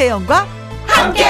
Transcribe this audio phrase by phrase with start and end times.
[0.00, 0.46] 김혜영과
[0.86, 1.24] 함께.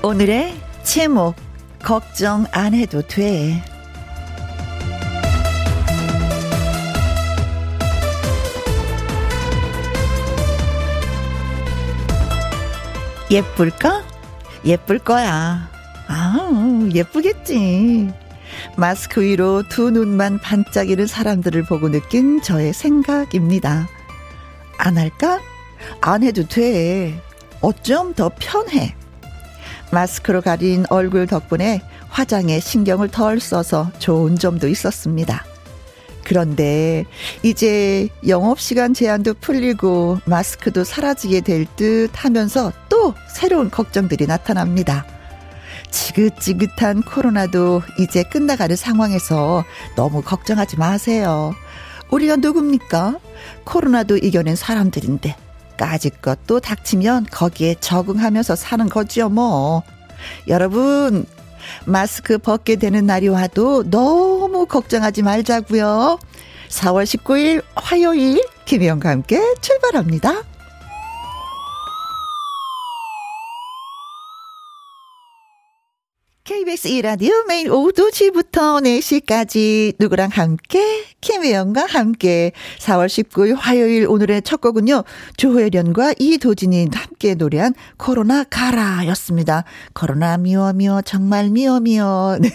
[0.00, 0.54] 오늘의
[0.84, 1.34] 제목
[1.82, 3.60] 걱정 안 해도 돼.
[13.28, 14.04] 예쁠까?
[14.64, 15.68] 예쁠 거야.
[16.06, 18.19] 아, 예쁘겠지.
[18.76, 23.88] 마스크 위로 두 눈만 반짝이는 사람들을 보고 느낀 저의 생각입니다.
[24.78, 25.40] 안 할까?
[26.00, 27.20] 안 해도 돼.
[27.60, 28.94] 어쩜 더 편해.
[29.92, 35.44] 마스크로 가린 얼굴 덕분에 화장에 신경을 덜 써서 좋은 점도 있었습니다.
[36.24, 37.06] 그런데
[37.42, 45.04] 이제 영업시간 제한도 풀리고 마스크도 사라지게 될 듯 하면서 또 새로운 걱정들이 나타납니다.
[45.90, 49.64] 지긋지긋한 코로나도 이제 끝나가는 상황에서
[49.96, 51.54] 너무 걱정하지 마세요.
[52.10, 53.18] 우리가 누굽니까?
[53.64, 55.36] 코로나도 이겨낸 사람들인데
[55.76, 59.82] 까짓 것도 닥치면 거기에 적응하면서 사는 거지요 뭐.
[60.48, 61.24] 여러분
[61.84, 66.18] 마스크 벗게 되는 날이 와도 너무 걱정하지 말자고요.
[66.68, 70.49] 4월 19일 화요일 김혜영과 함께 출발합니다.
[76.70, 84.60] KBS 2라디오 매일 오후 2시부터 4시까지 누구랑 함께 김혜영과 함께 4월 19일 화요일 오늘의 첫
[84.60, 85.04] 곡은요.
[85.36, 89.64] 조혜련과 이도진이 함께 노래한 코로나 가라 였습니다.
[89.92, 92.38] 코로나 미워 미워 정말 미워 미워.
[92.40, 92.48] 네.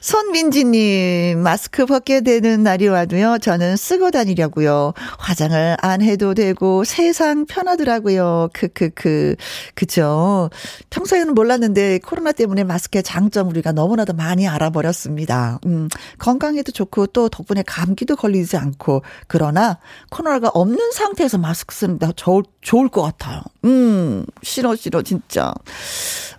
[0.00, 3.38] 손민지님 마스크 벗게 되는 날이 와도요.
[3.40, 4.92] 저는 쓰고 다니려고요.
[5.18, 8.50] 화장을 안 해도 되고 세상 편하더라고요.
[8.52, 9.36] 크크크.
[9.74, 10.50] 그죠.
[10.90, 15.60] 평소에는 몰랐는데 코로나 때문에 마스크의 장점 우리가 너무나도 많이 알아버렸습니다.
[15.64, 15.88] 음,
[16.18, 19.78] 건강에도 좋고 또 덕분에 감기도 걸리지 않고 그러나
[20.10, 23.42] 코로나가 없는 상태에서 마스크 쓰는 게 좋을, 좋을 것 같아요.
[23.64, 25.52] 음, 싫어, 싫어, 진짜.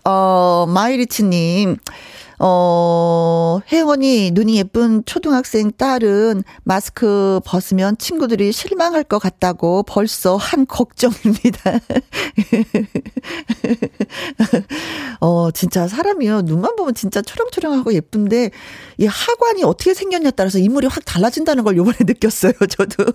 [0.06, 1.78] 어, 마이리치님.
[2.46, 11.72] 어, 혜원이 눈이 예쁜 초등학생 딸은 마스크 벗으면 친구들이 실망할 것 같다고 벌써 한 걱정입니다.
[15.22, 16.42] 어, 진짜 사람이요.
[16.42, 18.52] 눈만 보면 진짜 초롱초롱하고 예쁜데,
[18.98, 23.06] 이 하관이 어떻게 생겼냐에 따라서 인물이 확 달라진다는 걸 요번에 느꼈어요, 저도.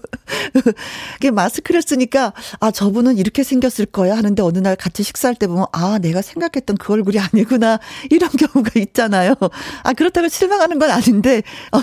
[1.20, 5.66] 그 마스크를 쓰니까, 아, 저분은 이렇게 생겼을 거야 하는데 어느 날 같이 식사할 때 보면,
[5.72, 7.78] 아, 내가 생각했던 그 얼굴이 아니구나.
[8.10, 9.17] 이런 경우가 있잖아.
[9.18, 9.34] 있잖아요.
[9.82, 11.42] 아, 그렇다고 실망하는 건 아닌데,
[11.72, 11.80] 어,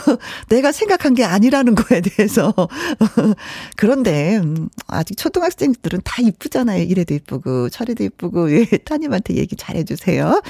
[0.50, 2.54] 내가 생각한 게 아니라는 거에 대해서.
[3.76, 6.84] 그런데, 음, 아직 초등학생들은 다 이쁘잖아요.
[6.84, 10.42] 이래도 이쁘고, 저래도 이쁘고, 예, 따님한테 얘기 잘 해주세요.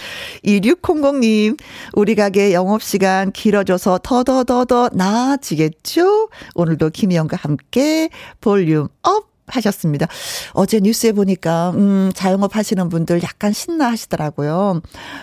[0.44, 1.58] 2600님,
[1.94, 6.30] 우리 가게 영업시간 길어져서 더더더더 나아지겠죠?
[6.54, 8.10] 오늘도 김희영과 함께
[8.42, 9.35] volume up!
[9.48, 10.08] 하셨습니다.
[10.54, 14.82] 어제 뉴스에 보니까 음 자영업 하시는 분들 약간 신나 하시더라고요.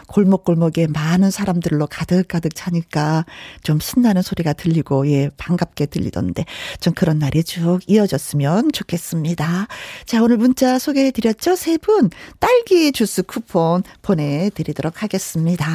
[0.08, 3.24] 골목골목에 많은 사람들로 가득가득 차니까
[3.62, 6.44] 좀 신나는 소리가 들리고 예 반갑게 들리던데
[6.80, 9.66] 좀 그런 날이 쭉 이어졌으면 좋겠습니다.
[10.06, 11.56] 자 오늘 문자 소개해 드렸죠?
[11.56, 15.66] 세 분 딸기 주스 쿠폰 보내 드리도록 하겠습니다.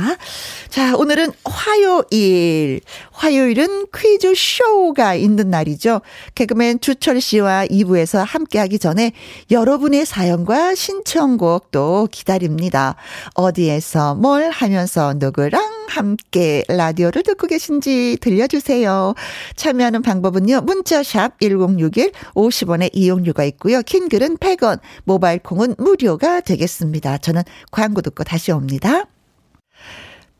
[0.69, 2.80] 자 오늘은 화요일.
[3.12, 6.02] 화요일은 퀴즈 쇼가 있는 날이죠.
[6.36, 9.14] 개그맨 주철 씨와 2부에서 함께 하기 전에
[9.50, 12.96] 여러분의 사연과 신청곡 도 기다립니다.
[13.34, 15.59] 어디에서 뭘 하면서 누구랑
[15.90, 19.16] 함께 라디오를 듣고 계신지 들려주세요.
[19.56, 20.62] 참여하는 방법은요.
[20.62, 23.81] 문자샵 1061 50원의 이용료가 있고요.
[23.81, 27.18] 킹글은 100원, 모바일 콩은 무료가 되겠습니다.
[27.18, 29.06] 저는 광고 듣고 다시 옵니다.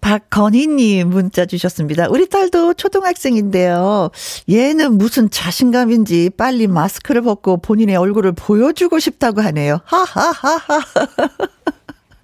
[0.02, 2.08] 박건희님 문자 주셨습니다.
[2.10, 4.10] 우리 딸도 초등학생인데요.
[4.50, 9.80] 얘는 무슨 자신감인지 빨리 마스크를 벗고 본인의 얼굴을 보여주고 싶다고 하네요.
[9.86, 10.60] 하하하하.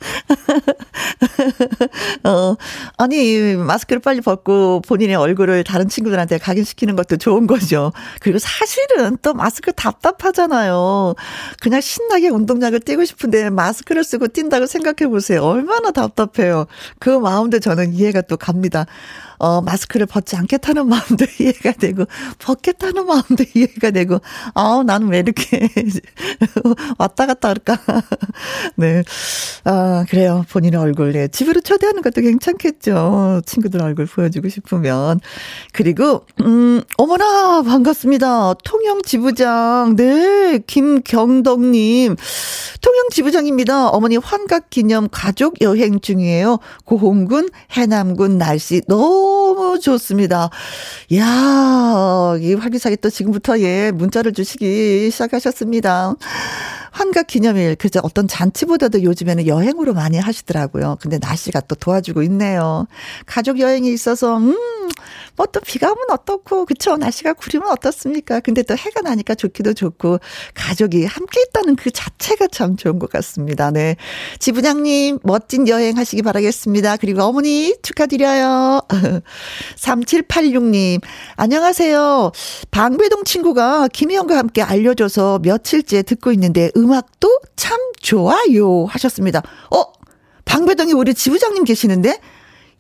[2.24, 2.56] 어,
[2.98, 7.92] 아니, 마스크를 빨리 벗고 본인의 얼굴을 다른 친구들한테 각인시키는 것도 좋은 거죠.
[8.20, 11.16] 그리고 사실은 또 마스크 답답하잖아요.
[11.62, 15.44] 그냥 신나게 운동장을 뛰고 싶은데 마스크를 쓰고 뛴다고 생각해 보세요.
[15.44, 16.66] 얼마나 답답해요.
[17.00, 18.86] 그 마음도 저는 이해가 또 갑니다.
[19.44, 22.06] 어, 마스크를 벗지 않겠다는 마음도 이해가 되고,
[22.40, 24.20] 벗겠다는 마음도 이해가 되고,
[24.54, 25.68] 아우, 나는 왜 이렇게
[26.98, 27.78] 왔다 갔다 할까.
[28.78, 29.04] 네.
[29.66, 30.46] 아, 그래요.
[30.50, 31.28] 본인의 얼굴, 네.
[31.28, 33.42] 집으로 초대하는 것도 괜찮겠죠.
[33.46, 35.20] 친구들 얼굴 보여주고 싶으면.
[35.74, 38.54] 그리고, 음, 어머나, 반갑습니다.
[38.64, 40.60] 통영 지부장, 네.
[40.66, 42.16] 김경덕님.
[42.80, 43.90] 통영 지부장입니다.
[43.90, 46.60] 어머니 환갑 기념 가족 여행 중이에요.
[46.86, 50.50] 고흥군, 해남군 날씨 너무 너무 좋습니다.
[51.16, 56.16] 야, 이 활기차게 또 지금부터 예, 문자를 주시기 시작하셨습니다.
[56.92, 58.00] 환갑 기념일, 그죠.
[58.04, 60.98] 어떤 잔치보다도 요즘에는 여행으로 많이 하시더라고요.
[61.02, 62.86] 근데 날씨가 또 도와주고 있네요.
[63.26, 64.56] 가족 여행이 있어서, 음,
[65.36, 66.98] 뭐 또 비가 오면 어떻고, 그쵸.
[66.98, 68.40] 날씨가 구리면 어떻습니까?
[68.40, 70.20] 근데 또 해가 나니까 좋기도 좋고,
[70.56, 73.70] 가족이 함께 있다는 그 자체가 참 좋은 것 같습니다.
[73.72, 73.96] 네.
[74.40, 76.98] 지부장님, 멋진 여행 하시기 바라겠습니다.
[76.98, 78.82] 그리고 어머니 축하드려요.
[79.78, 81.02] 3786님,
[81.36, 82.32] 안녕하세요.
[82.72, 89.44] 방배동 친구가 김희영과 함께 알려줘서 며칠째 듣고 있는데, 음악도 참 좋아요 하셨습니다.
[89.72, 89.84] 어,
[90.46, 92.20] 방배동에 우리 지부장님 계시는데?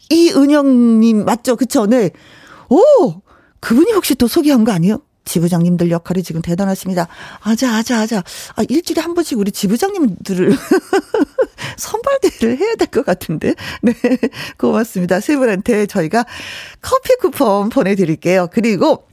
[0.10, 1.56] 이은영님 맞죠?
[1.56, 1.86] 그쵸?
[1.86, 2.10] 네.
[2.70, 3.22] 오!
[3.60, 5.02] 그분이 혹시 또 소개한 거 아니에요?
[5.26, 7.08] 지부장님들 역할이 지금 대단하십니다.
[7.42, 8.24] 아자, 아자, 아자.
[8.58, 10.52] 아, 일주일에 한 번씩 우리 지부장님들을
[11.78, 13.56] 선발대를 해야 될 것 같은데.
[13.82, 13.94] 네.
[14.58, 15.20] 고맙습니다.
[15.22, 16.26] 세 분한테 저희가
[16.82, 18.50] 커피 쿠폰 보내드릴게요.
[18.52, 19.08] 그리고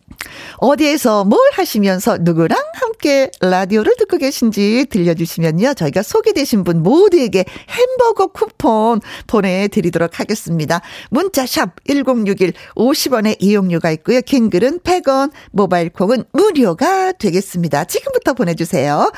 [0.59, 5.75] 어디에서 뭘 하시면서 누구랑 함께 라디오를 듣고 계신지 들려주시면요.
[5.75, 10.81] 저희가 소개되신 분 모두에게 햄버거 쿠폰 보내드리도록 하겠습니다.
[11.11, 14.21] 문자샵 1061 50원의 이용료가 있고요.
[14.21, 17.85] 킹글은 100원, 모바일 콩은 무료가 되겠습니다.
[17.85, 19.11] 지금부터 보내주세요.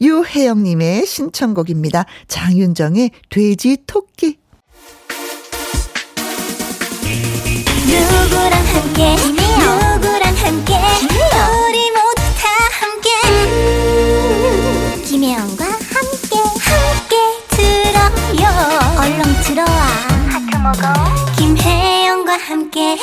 [0.00, 2.04] 유혜영님의 신청곡입니다.
[2.28, 4.38] 장윤정의 돼지 토끼.
[7.86, 9.95] 누구랑 함께 누구랑
[10.46, 10.74] 함께.
[10.74, 12.46] 우리 모두 다
[12.78, 13.10] 함께.
[13.26, 17.16] 음, 김혜영과 함께 함께
[17.50, 18.44] 들어요.
[18.96, 19.66] 얼렁 들어와.
[20.30, 20.84] 하트 먹어.
[21.36, 22.96] 김혜영과 함께.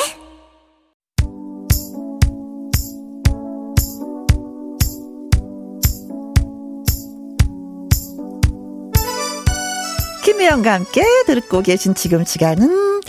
[10.24, 13.02] 김혜영과 함께 듣고 계신 지금 시간은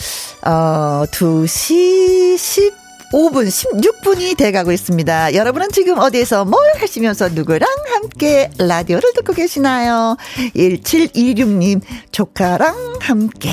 [0.45, 5.33] 어, 2시 15분, 16분이 돼가고 있습니다.
[5.33, 10.17] 여러분은 지금 어디에서 뭘 하시면서 누구랑 함께 라디오를 듣고 계시나요?
[10.55, 11.81] 1726님,
[12.11, 13.51] 조카랑 함께.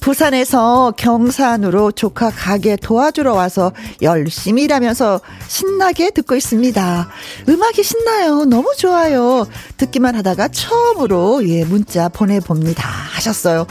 [0.00, 3.72] 부산에서 경산으로 조카 가게 도와주러 와서
[4.02, 7.08] 열심히 일하면서 신나게 듣고 있습니다.
[7.48, 8.44] 음악이 신나요.
[8.44, 9.46] 너무 좋아요.
[9.76, 12.88] 듣기만 하다가 처음으로 예, 문자 보내봅니다.
[12.88, 13.66] 하셨어요.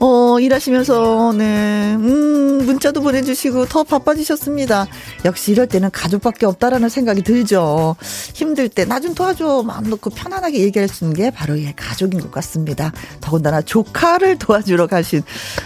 [0.00, 4.86] 어, 일하시면서, 네, 음, 문자도 보내주시고 더 바빠지셨습니다.
[5.24, 7.96] 역시 이럴 때는 가족밖에 없다라는 생각이 들죠.
[8.34, 9.62] 힘들 때 나 좀 도와줘.
[9.66, 12.92] 마음 놓고 편안하게 얘기할 수 있는 게 바로 예, 가족인 것 같습니다.
[13.20, 15.22] 더군다나 조카를 도와주러 가신,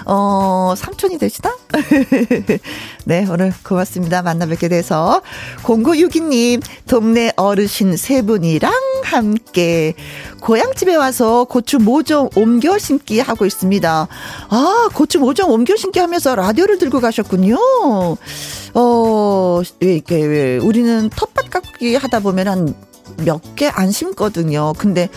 [0.06, 1.54] 어, 삼촌이 되시나?
[3.04, 4.22] 네, 오늘 고맙습니다.
[4.22, 5.22] 만나 뵙게 돼서.
[5.64, 8.72] 0962님, 동네 어르신 세 분이랑
[9.02, 9.94] 함께
[10.40, 14.08] 고향집에 와서 고추 모종 옮겨 심기 하고 있습니다.
[14.50, 17.56] 아, 고추 모종 옮겨 심기 하면서 라디오를 들고 가셨군요.
[18.74, 22.74] 어, 이렇게, 우리는 텃밭 가꾸기 하다 보면 한
[23.18, 24.72] 몇 개 안 심거든요.
[24.78, 25.08] 근데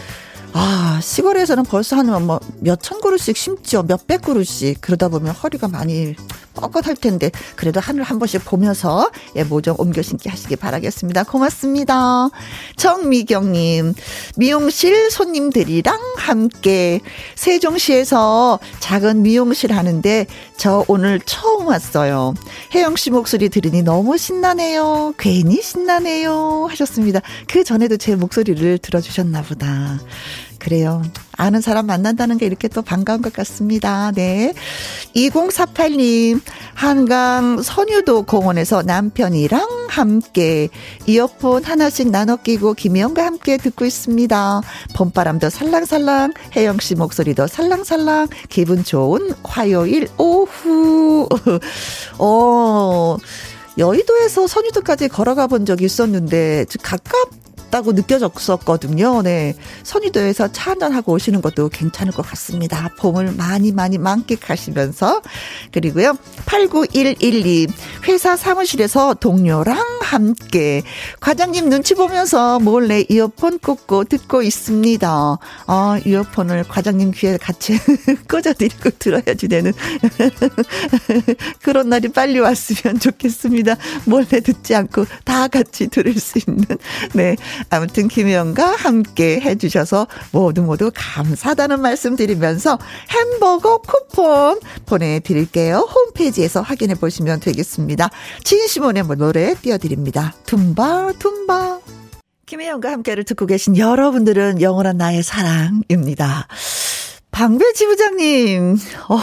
[0.58, 3.84] 아, 시골에서는 벌써 한 뭐 몇천 그루씩 심죠.
[3.84, 4.80] 몇백 그루씩.
[4.80, 6.16] 그러다 보면 허리가 많이
[6.56, 11.24] 뻣뻣할 텐데 그래도 하늘 한 번씩 보면서 예, 모종 옮겨 신기 하시기 바라겠습니다.
[11.24, 12.30] 고맙습니다.
[12.78, 13.94] 정미경님,
[14.38, 17.02] 미용실 손님들이랑 함께
[17.36, 20.26] 세종시에서 작은 미용실 하는데
[20.56, 22.34] 저 오늘 처음 왔어요.
[22.74, 25.16] 혜영 씨 목소리 들으니 너무 신나네요.
[25.18, 26.68] 괜히 신나네요.
[26.70, 27.20] 하셨습니다.
[27.50, 30.00] 그 전에도 제 목소리를 들어주셨나 보다.
[30.66, 31.04] 그래요.
[31.38, 34.12] 아는 사람 만난다는 게 이렇게 또 반가운 것 같습니다.
[34.16, 34.52] 네.
[35.16, 36.42] 2048님,
[36.74, 40.70] 한강 선유도 공원에서 남편이랑 함께
[41.06, 44.62] 이어폰 하나씩 나눠 끼고 김혜영과 함께 듣고 있습니다.
[44.96, 51.30] 봄바람도 살랑살랑, 혜영 씨 목소리도 살랑살랑, 기분 좋은 화요일 오후.
[52.18, 53.18] 어,
[53.78, 57.45] 여의도에서 선유도까지 걸어가 본 적이 있었는데, 가깝,
[57.76, 59.22] 같다고 느껴졌었거든요.
[59.22, 59.54] 네.
[59.84, 62.90] 선의도에서 차 한잔하고 오시는 것도 괜찮을 것 같습니다.
[62.98, 65.22] 봄을 많이 많이 만끽하시면서.
[65.74, 66.18] 그리고요.
[66.46, 67.68] 89112.
[68.08, 70.84] 회사 사무실에서 동료랑 함께
[71.20, 75.38] 과장님 눈치 보면서 몰래 이어폰 꽂고 듣고 있습니다.
[75.68, 77.78] 아, 이어폰을 과장님 귀에 같이
[78.30, 79.74] 꽂아드리고 들어야지 되는
[81.62, 83.76] 그런 날이 빨리 왔으면 좋겠습니다.
[84.06, 86.66] 몰래 듣지 않고 다 같이 들을 수 있는
[87.14, 87.36] 네
[87.70, 92.78] 아무튼 김혜영과 함께 해주셔서 모두 모두 감사하다는 말씀 드리면서
[93.10, 95.78] 햄버거 쿠폰 보내드릴게요.
[95.78, 98.10] 홈페이지에서 확인해 보시면 되겠습니다.
[98.44, 100.34] 진시몬의 노래 띄워드립니다.
[100.46, 101.80] tumba tumba
[102.46, 106.48] 김혜영과 함께를 듣고 계신 여러분들은 영원한 나의 사랑입니다.
[107.36, 108.78] 방배지 부장님,
[109.10, 109.20] 어,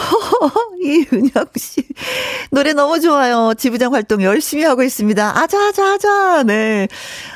[0.83, 1.83] 이은영 씨,
[2.51, 3.55] 노래 너무 좋아요.
[3.57, 5.39] 지부장 활동 열심히 하고 있습니다.
[5.41, 6.43] 아자 아자 아자.
[6.43, 6.89] 네.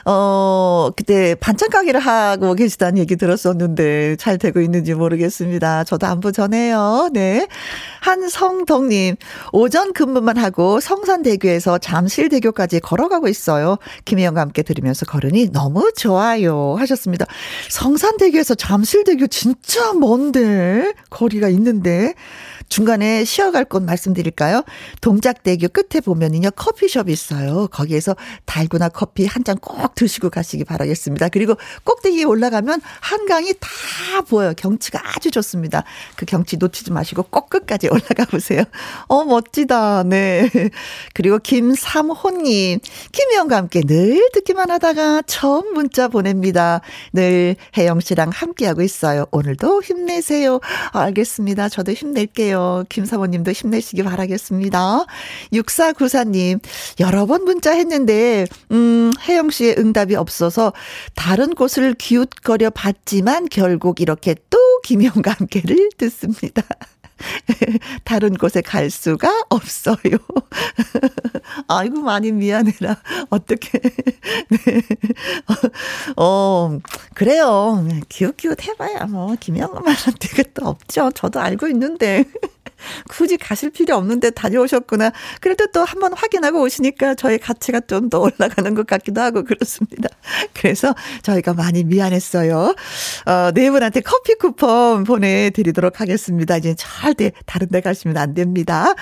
[0.04, 5.85] 어, 그때 반찬 가게를 하고 계시다는 얘기 들었었는데 잘 되고 있는지 모르겠습니다.
[5.85, 7.09] 저도 안부 전해요.
[7.11, 7.47] 네.
[8.00, 9.16] 한성덕님,
[9.52, 13.78] 오전 근무만 하고 성산대교에서 잠실대교까지 걸어가고 있어요.
[14.04, 16.76] 김혜영과 함께 들으면서 걸으니 너무 좋아요.
[16.78, 17.25] 하셨습니다.
[17.71, 20.65] 성산대교에서 잠실대교 진짜 먼데,
[21.11, 22.14] 거리가 있는데.
[22.68, 24.62] 중간에 쉬어갈 곳 말씀드릴까요?
[25.00, 27.68] 동작대교 끝에 보면은요, 커피숍이 있어요.
[27.68, 31.28] 거기에서 달고나 커피 한 잔 꼭 드시고 가시기 바라겠습니다.
[31.28, 31.54] 그리고
[31.85, 33.68] 꼭대기에 올라가면 한강이 다
[34.28, 34.52] 보여요.
[34.56, 35.85] 경치가 아주 좋습니다.
[36.16, 38.64] 그 경치 놓치지 마시고 꼭 끝까지 올라가 보세요.
[39.08, 40.02] 어, 멋지다.
[40.04, 40.50] 네.
[41.14, 42.80] 그리고 김삼호님,
[43.12, 46.80] 김희영과 함께 늘 듣기만 하다가 처음 문자 보냅니다.
[47.12, 49.26] 늘 혜영 씨랑 함께하고 있어요.
[49.30, 50.61] 오늘도 힘내세요.
[50.92, 51.68] 알겠습니다.
[51.68, 52.55] 저도 힘낼게요.
[52.56, 52.84] 힘내세요.
[52.88, 55.04] 김사모님도 힘내시기 바라겠습니다.
[55.52, 56.60] 6494님,
[57.00, 60.72] 여러 번 문자 했는데, 음, 혜영 씨의 응답이 없어서
[61.14, 66.62] 다른 곳을 기웃거려 봤지만 결국 이렇게 또 김영과 함께를 듣습니다.
[68.04, 70.18] 다른 곳에 갈 수가 없어요.
[71.68, 72.96] 아이고, 많이 미안해라.
[73.30, 73.78] 어떻게.
[74.50, 74.82] 네.
[76.16, 76.78] 어,
[77.14, 77.87] 그래요.
[78.08, 81.11] 기웃기웃 해봐야 뭐, 김영만한테 그것도 없죠.
[81.14, 82.25] 저도 알고 있는데.
[83.11, 85.12] 굳이 가실 필요 없는데 다녀오셨구나.
[85.40, 90.09] 그래도 또 한번 확인하고 오시니까 저의 가치가 좀 더 올라가는 것 같기도 하고 그렇습니다.
[90.54, 92.75] 그래서 저희가 많이 미안했어요.
[93.26, 96.56] 어, 네 분한테 커피 쿠폰 보내드리도록 하겠습니다.
[96.56, 98.95] 이제 절대 다른 데 가시면 안 됩니다.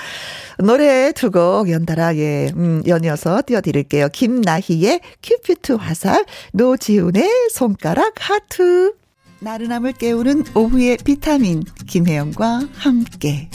[0.58, 4.08] 노래 두 곡 연달아, 예, 음, 연이어서 띄워드릴게요.
[4.12, 8.92] 김나희의 큐피트 화살, 노지훈의 손가락 하트.
[9.40, 13.50] 나른함을 깨우는 오후의 비타민, 김혜영과 함께.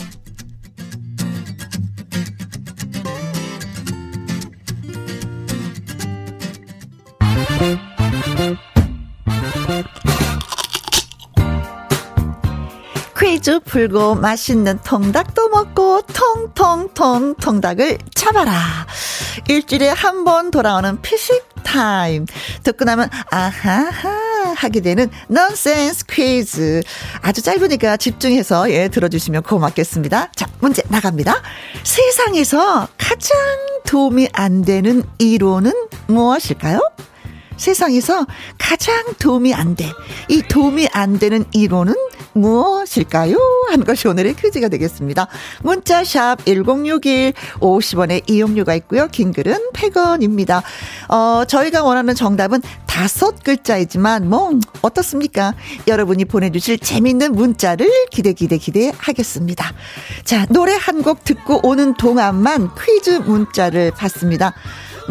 [13.18, 18.86] 퀴즈 풀고 맛있는 통닭도 먹고 통통통 통닭을 잡아라.
[19.48, 22.26] 일주일에 한 번 돌아오는 피식 타임.
[22.62, 26.82] 듣고 나면 아하하 하게 되는 넌센스 퀴즈.
[27.22, 30.32] 아주 짧으니까 집중해서 예 들어주시면 고맙겠습니다.
[30.34, 31.42] 자, 문제 나갑니다.
[31.82, 33.38] 세상에서 가장
[33.86, 35.72] 도움이 안 되는 이론은
[36.06, 36.80] 무엇일까요?
[37.56, 38.26] 세상에서
[38.58, 39.90] 가장 도움이 안 돼.
[40.28, 41.94] 이 도움이 안 되는 이론은
[42.32, 43.36] 무엇일까요?
[43.70, 45.26] 하는 것이 오늘의 퀴즈가 되겠습니다.
[45.62, 49.08] 문자 샵 1061 50원의 이용료가 있고요.
[49.08, 50.62] 긴 글은 100원입니다.
[51.08, 54.50] 어, 저희가 원하는 정답은 다섯 글자이지만 뭐
[54.82, 55.54] 어떻습니까?
[55.86, 59.72] 여러분이 보내주실 재밌는 문자를 기대 기대 기대 하겠습니다.
[60.24, 64.52] 자 노래 한 곡 듣고 오는 동안만 퀴즈 문자를 받습니다.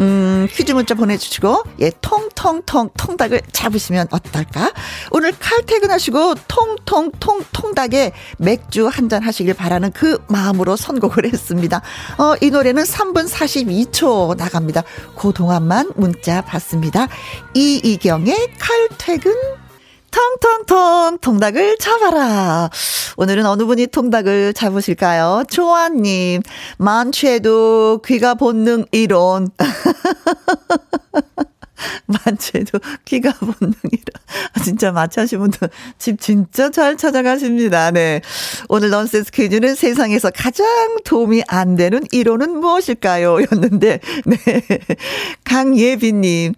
[0.00, 4.72] 음, 퀴즈 문자 보내주시고, 예, 통통통 통닭을 잡으시면 어떨까?
[5.10, 11.82] 오늘 칼퇴근하시고, 통통통 통닭에 맥주 한 잔 하시길 바라는 그 마음으로 선곡을 했습니다.
[12.16, 14.84] 어, 이 노래는 3분 42초 나갑니다.
[15.18, 17.08] 그 동안만 문자 받습니다.
[17.54, 19.34] 이이경의 칼퇴근
[20.10, 22.70] 통통통 통닭을 잡아라.
[23.16, 25.44] 오늘은 어느 분이 통닭을 잡으실까요?
[25.50, 26.42] 조아님,
[26.78, 29.48] 만취해도 귀가 본능 이론.
[32.06, 34.20] 만취해도 귀가 본능이라.
[34.52, 37.90] 아, 진짜 마취하신 분들 집 진짜 잘 찾아가십니다.
[37.90, 38.20] 네.
[38.68, 40.66] 오늘 넌센스 퀴즈는 세상에서 가장
[41.04, 43.38] 도움이 안 되는 이론은 무엇일까요?
[43.50, 44.38] 였는데, 네.
[45.44, 46.54] 강예빈님.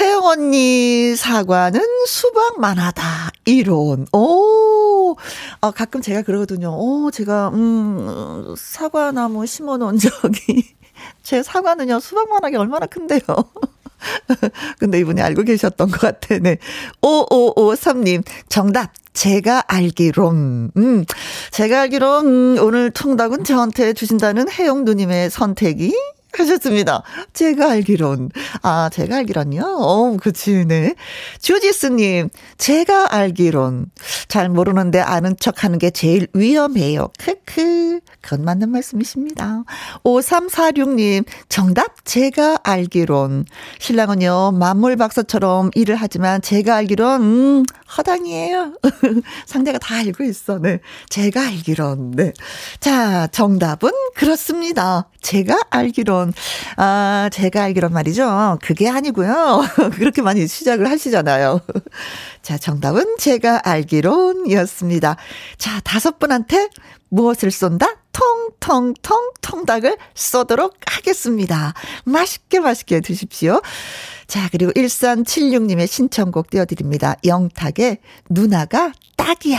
[0.00, 3.30] 혜영 언니 사과는 수박 만 하다.
[3.46, 4.06] 이론.
[4.12, 5.16] 오.
[5.60, 6.70] 아, 가끔 제가 그러거든요.
[6.70, 10.76] 오, 제가, 음, 사과나무 심어 놓은 적이.
[11.22, 13.20] 제 사과는요, 수박만 하게 얼마나 큰데요.
[14.78, 16.38] 근데 이분이 알고 계셨던 것 같아.
[16.38, 16.58] 네.
[17.02, 18.92] 5553님, 정답.
[19.14, 21.04] 제가 알기론, 음,
[21.50, 25.92] 제가 알기론, 음, 오늘 통닭은 저한테 주신다는 혜영 누님의 선택이
[26.32, 27.02] 하셨습니다.
[27.32, 28.30] 제가 알기론.
[28.62, 29.62] 아, 제가 알기론요?
[29.64, 30.94] 어, 그치, 네.
[31.40, 33.86] 주지스님, 제가 알기론.
[34.28, 37.08] 잘 모르는데 아는 척 하는 게 제일 위험해요.
[37.18, 38.00] 크크.
[38.20, 39.64] 그건 맞는 말씀이십니다.
[40.04, 43.46] 5346님, 정답, 제가 알기론.
[43.78, 47.64] 신랑은요, 만물 박사처럼 일을 하지만 제가 알기론, 음,
[47.96, 48.74] 허당이에요.
[49.46, 50.58] 상대가 다 알고 있어.
[50.58, 50.80] 네.
[51.08, 52.12] 제가 알기론.
[52.12, 52.32] 네.
[52.80, 55.08] 자, 정답은 그렇습니다.
[55.22, 56.17] 제가 알기론.
[56.76, 58.58] 아, 제가 알기론 말이죠.
[58.62, 59.64] 그게 아니고요.
[59.96, 61.60] 그렇게 많이 시작을 하시잖아요.
[62.42, 65.16] 자, 정답은 제가 알기론이었습니다.
[65.56, 66.68] 자, 다섯 분한테
[67.10, 67.86] 무엇을 쏜다?
[68.12, 71.74] 통통통 통닭을 쏘도록 하겠습니다.
[72.04, 73.60] 맛있게 맛있게 드십시오.
[74.26, 77.14] 자, 그리고 1376님의 신청곡 띄워드립니다.
[77.24, 77.98] 영탁의
[78.28, 79.58] 누나가 딱이야.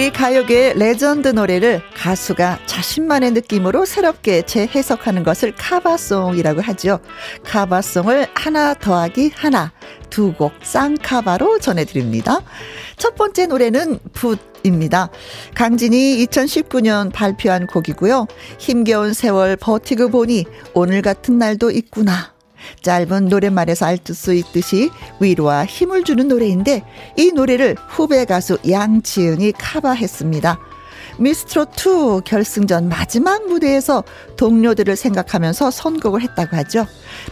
[0.00, 7.00] 우리 가요계의 레전드 노래를 가수가 자신만의 느낌으로 새롭게 재해석하는 것을 cover song이라고 하죠.
[7.44, 9.72] cover song을 하나 더하기 하나
[10.08, 12.40] 두 곡 쌍cover로 전해드립니다.
[12.96, 15.10] 첫 번째 노래는 붓 입니다.
[15.54, 18.26] 강진이 2019년 발표한 곡이고요.
[18.56, 22.32] 힘겨운 세월 버티고 보니 오늘 같은 날도 있구나.
[22.82, 24.90] 짧은 노랫말에서 알수 있듯이
[25.20, 26.82] 위로와 힘을 주는 노래인데
[27.16, 30.58] 이 노래를 후배 가수 양지은이 카바했습니다.
[31.18, 34.04] 미스트롯2 결승전 마지막 무대에서
[34.36, 36.86] 동료들을 생각하면서 선곡을 했다고 하죠.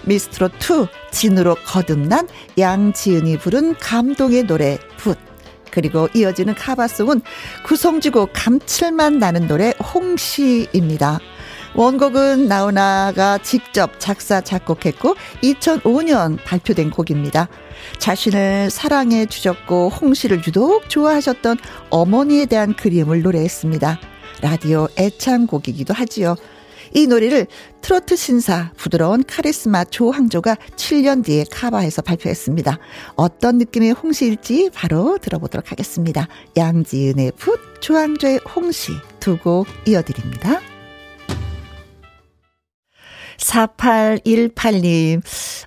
[0.07, 5.19] 미스트롯2 진으로 거듭난 양지은이 부른 감동의 노래 붓.
[5.71, 7.21] 그리고 이어지는 카바송은
[7.65, 11.21] 구성지고 감칠맛 나는 노래 홍시입니다.
[11.79, 17.47] 원곡은 나훈아가 직접 작사 작곡했고 2005년 발표된 곡입니다.
[17.99, 21.57] 자신을 사랑해 주셨고 홍시를 유독 좋아하셨던
[21.91, 24.01] 어머니에 대한 그림을 노래했습니다.
[24.43, 26.35] 라디오 애창곡이기도 하지요.
[26.95, 27.47] 이 노래를
[27.81, 32.77] 트로트 신사 부드러운 카리스마 조항조가 7년 뒤에 카바해서 발표했습니다.
[33.15, 36.27] 어떤 느낌의 홍시일지 바로 들어보도록 하겠습니다.
[36.57, 40.61] 양지은의 붓, 조항조의 홍시 두 곡 이어드립니다.
[43.49, 45.23] 4818님,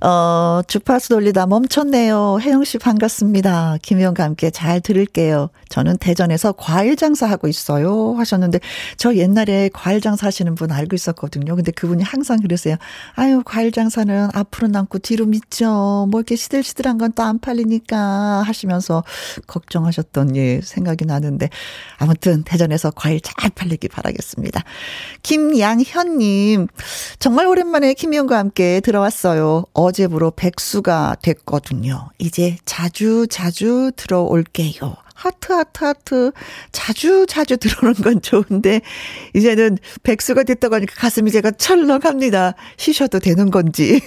[0.05, 2.37] 어, 주파수 돌리다 멈췄네요.
[2.41, 3.77] 혜영씨 반갑습니다.
[3.81, 5.49] 김혜영과 함께 잘 들을게요.
[5.69, 8.13] 저는 대전에서 과일 장사하고 있어요.
[8.17, 8.59] 하셨는데,
[8.97, 11.55] 저 옛날에 과일 장사 하시는 분 알고 있었거든요.
[11.55, 12.75] 근데 그분이 항상 그러세요.
[13.15, 16.07] 아유, 과일 장사는 앞으로 남고 뒤로 믿죠.
[16.11, 17.97] 뭐 이렇게 시들시들한 건 또 안 팔리니까
[18.45, 19.03] 하시면서
[19.47, 21.49] 걱정하셨던 예, 생각이 나는데,
[21.97, 24.63] 아무튼 대전에서 과일 잘 팔리기 바라겠습니다.
[25.23, 26.67] 김양현님,
[27.19, 29.63] 정말 오래 오랜만에 김희영과 함께 들어왔어요.
[29.71, 32.09] 어제부로 백수가 됐거든요.
[32.17, 34.97] 이제 자주 자주 들어올게요.
[35.21, 36.31] 하트, 하트, 하트.
[36.71, 38.81] 자주, 자주 들어오는 건 좋은데,
[39.35, 42.55] 이제는 백수가 됐다고 하니까 가슴이 제가 철렁합니다.
[42.77, 44.01] 쉬셔도 되는 건지.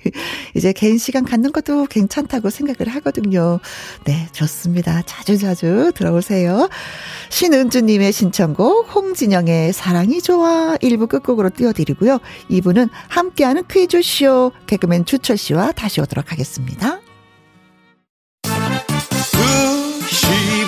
[0.56, 3.60] 이제 개인 시간 갖는 것도 괜찮다고 생각을 하거든요.
[4.04, 5.02] 네, 좋습니다.
[5.02, 6.70] 자주, 자주 들어오세요.
[7.28, 12.20] 신은주님의 신청곡, 홍진영의 사랑이 좋아 1부 끝곡으로 띄워드리고요.
[12.50, 17.03] 2부는 함께하는 퀴즈쇼, 개그맨 주철 씨와 다시 오도록 하겠습니다.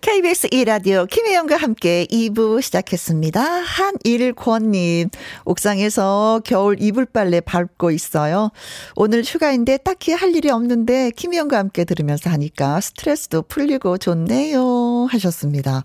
[0.00, 3.42] KBS 2라디오 김혜영과 함께 2부 시작했습니다.
[3.42, 5.10] 한일권님,
[5.44, 8.50] 옥상에서 겨울 이불 빨래 밟고 있어요.
[8.94, 15.08] 오늘 휴가인데 딱히 할 일이 없는데 김혜영과 함께 들으면서 하니까 스트레스도 풀리고 좋네요.
[15.10, 15.82] 하셨습니다.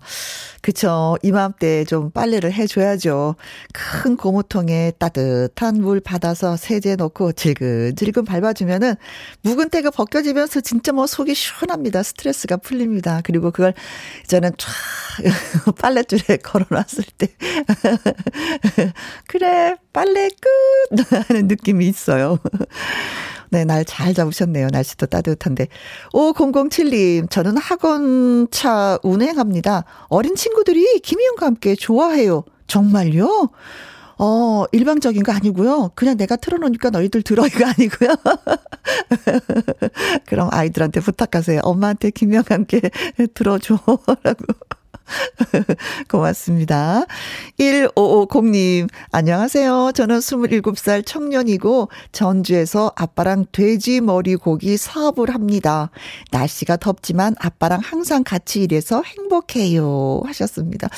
[0.64, 1.18] 그쵸.
[1.22, 3.36] 이맘때 좀 빨래를 해줘야죠.
[3.74, 8.94] 큰 고무통에 따뜻한 물 받아서 세제 넣고 질근질근 밟아주면은
[9.42, 12.02] 묵은 때가 벗겨지면서 진짜 뭐 속이 시원합니다.
[12.02, 13.20] 스트레스가 풀립니다.
[13.24, 13.74] 그리고 그걸
[14.26, 14.70] 저는 쫙
[15.82, 17.28] 빨래줄에 걸어놨을 때
[19.28, 22.38] 그래 빨래 끝 하는 느낌이 있어요.
[23.50, 24.68] 네, 날 잘 잡으셨네요.
[24.72, 25.68] 날씨도 따뜻한데.
[26.12, 29.84] 5007님, 저는 학원차 운행합니다.
[30.08, 32.44] 어린 친구 들이 김희영과 함께 좋아해요.
[32.66, 33.50] 정말요?
[34.18, 35.90] 어, 일방적인 거 아니고요.
[35.94, 38.14] 그냥 내가 틀어놓으니까 너희들 들어 이거 아니고요.
[40.26, 41.60] 그럼 아이들한테 부탁하세요.
[41.64, 42.80] 엄마한테 김영 함께
[43.34, 43.78] 들어줘
[44.22, 44.44] 라고.
[46.08, 47.04] 고맙습니다.
[47.58, 49.92] 1550님, 안녕하세요.
[49.94, 55.90] 저는 27살 청년이고 전주에서 아빠랑 돼지 머리 고기 사업을 합니다.
[56.30, 60.22] 날씨가 덥지만 아빠랑 항상 같이 일해서 행복해요.
[60.26, 60.88] 하셨습니다.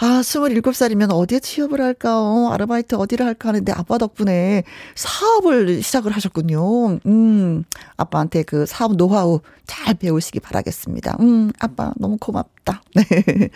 [0.00, 2.20] 아, 27살이면 어디에 취업을 할까?
[2.20, 6.98] 어, 아르바이트 어디를 할까 하는데 아빠 덕분에 사업을 시작을 하셨군요.
[7.06, 7.64] 음,
[7.96, 11.16] 아빠한테 그 사업 노하우 잘 배우시기 바라겠습니다.
[11.20, 12.55] 음, 아빠 너무 고맙다.
[12.94, 13.50] 네.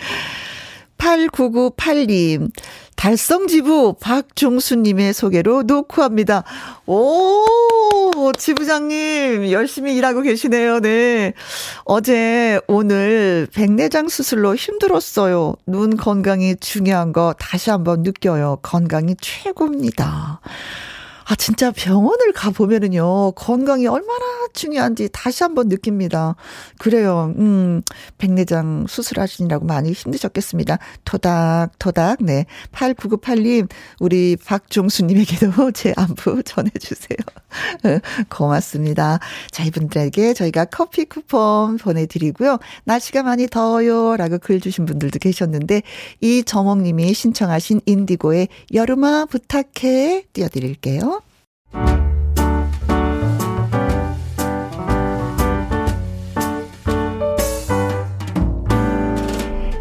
[1.01, 2.51] 8998님,
[2.94, 6.44] 달성지부 박종수님의 소개로 노크합니다.
[6.87, 7.42] 오,
[8.37, 10.81] 지부장님, 열심히 일하고 계시네요.
[10.81, 11.33] 네.
[11.85, 15.55] 어제, 오늘 백내장 수술로 힘들었어요.
[15.66, 18.59] 눈 건강이 중요한 거 다시 한번 느껴요.
[18.62, 20.40] 건강이 최고입니다.
[21.31, 26.35] 아, 진짜 병원을 가보면은요, 건강이 얼마나 중요한지 다시 한번 느낍니다.
[26.77, 27.83] 그래요, 음,
[28.19, 30.81] 백내장 수술하시느라고 많이 힘드셨겠습니다.
[31.05, 32.47] 토닥 토닥, 네.
[32.73, 33.69] 8998님,
[34.01, 37.19] 우리 박종수님에게도 제 안부 전해주세요.
[38.29, 39.21] 고맙습니다.
[39.53, 42.59] 자, 이분들에게 저희가 커피 쿠폰 보내드리고요.
[42.83, 44.16] 날씨가 많이 더워요.
[44.16, 45.83] 라고 글 주신 분들도 계셨는데,
[46.23, 51.20] 이정옥님이 신청하신 인디고의 여름아 부탁해 띄워드릴게요.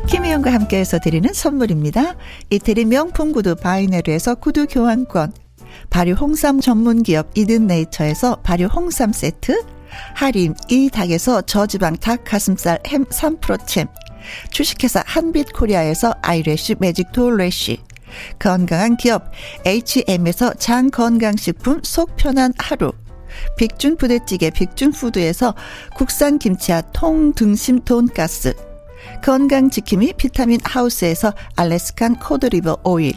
[0.08, 2.16] 김혜영과 함께해서 드리는 선물입니다.
[2.50, 5.34] 이태리 명품 구두 바이네르에서 구두 교환권,
[5.90, 9.64] 발효 홍삼 전문 기업 이든 네이처에서 발효 홍삼 세트,
[10.16, 13.88] 하림 이 닭에서 저지방 닭 가슴살 햄 3%챔,
[14.52, 17.80] 주식회사 한빛코리아에서 eyelash 매직 돌래쉬,
[18.40, 19.32] 건강한 기업
[19.66, 22.92] H&M에서 장건강식품 속 편한 하루.
[23.58, 25.56] 빅준 부대찌개 빅준푸드에서
[25.96, 28.54] 국산 김치와 통등심 돈가스.
[29.24, 33.14] 건강지킴이 비타민 하우스에서 Alaskan cod liver oil.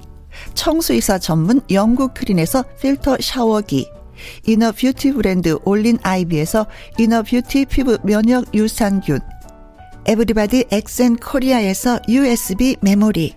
[0.54, 3.88] 청수이사 전문 영국 크린에서 필터 샤워기.
[4.46, 6.66] inner beauty 브랜드 올린 아이비에서
[6.98, 9.20] inner beauty 피부 면역 유산균.
[10.06, 13.36] 에브리바디 엑센 코리아에서 USB 메모리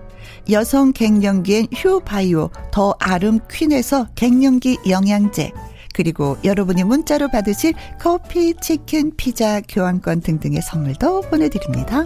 [0.49, 5.51] 여성 갱년기엔 휴바이오 더 아름 퀸에서 갱년기 영양제
[5.93, 12.05] 그리고 여러분이 문자로 받으실 커피, 치킨, 피자, 교환권 등등의 선물도 보내드립니다.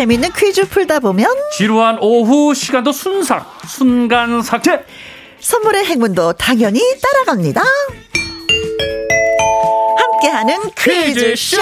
[0.00, 1.26] 재밌는 퀴즈 풀다 보면
[1.58, 4.82] 지루한 오후 시간도 순삭 순간 삭제
[5.40, 7.62] 선물의 행운도 당연히 따라갑니다.
[9.98, 11.58] 함께하는 퀴즈쇼.
[11.58, 11.60] 퀴즈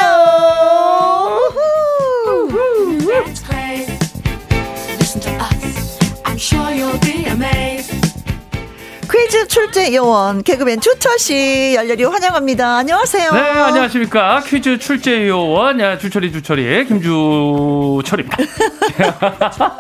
[9.33, 12.79] 출제 요원 개그맨 주철 씨 열렬히 환영합니다.
[12.79, 13.31] 안녕하세요.
[13.33, 18.37] 네 안녕하십니까 퀴즈 출제 요원 야, 주철이 주철이 김주철입니다.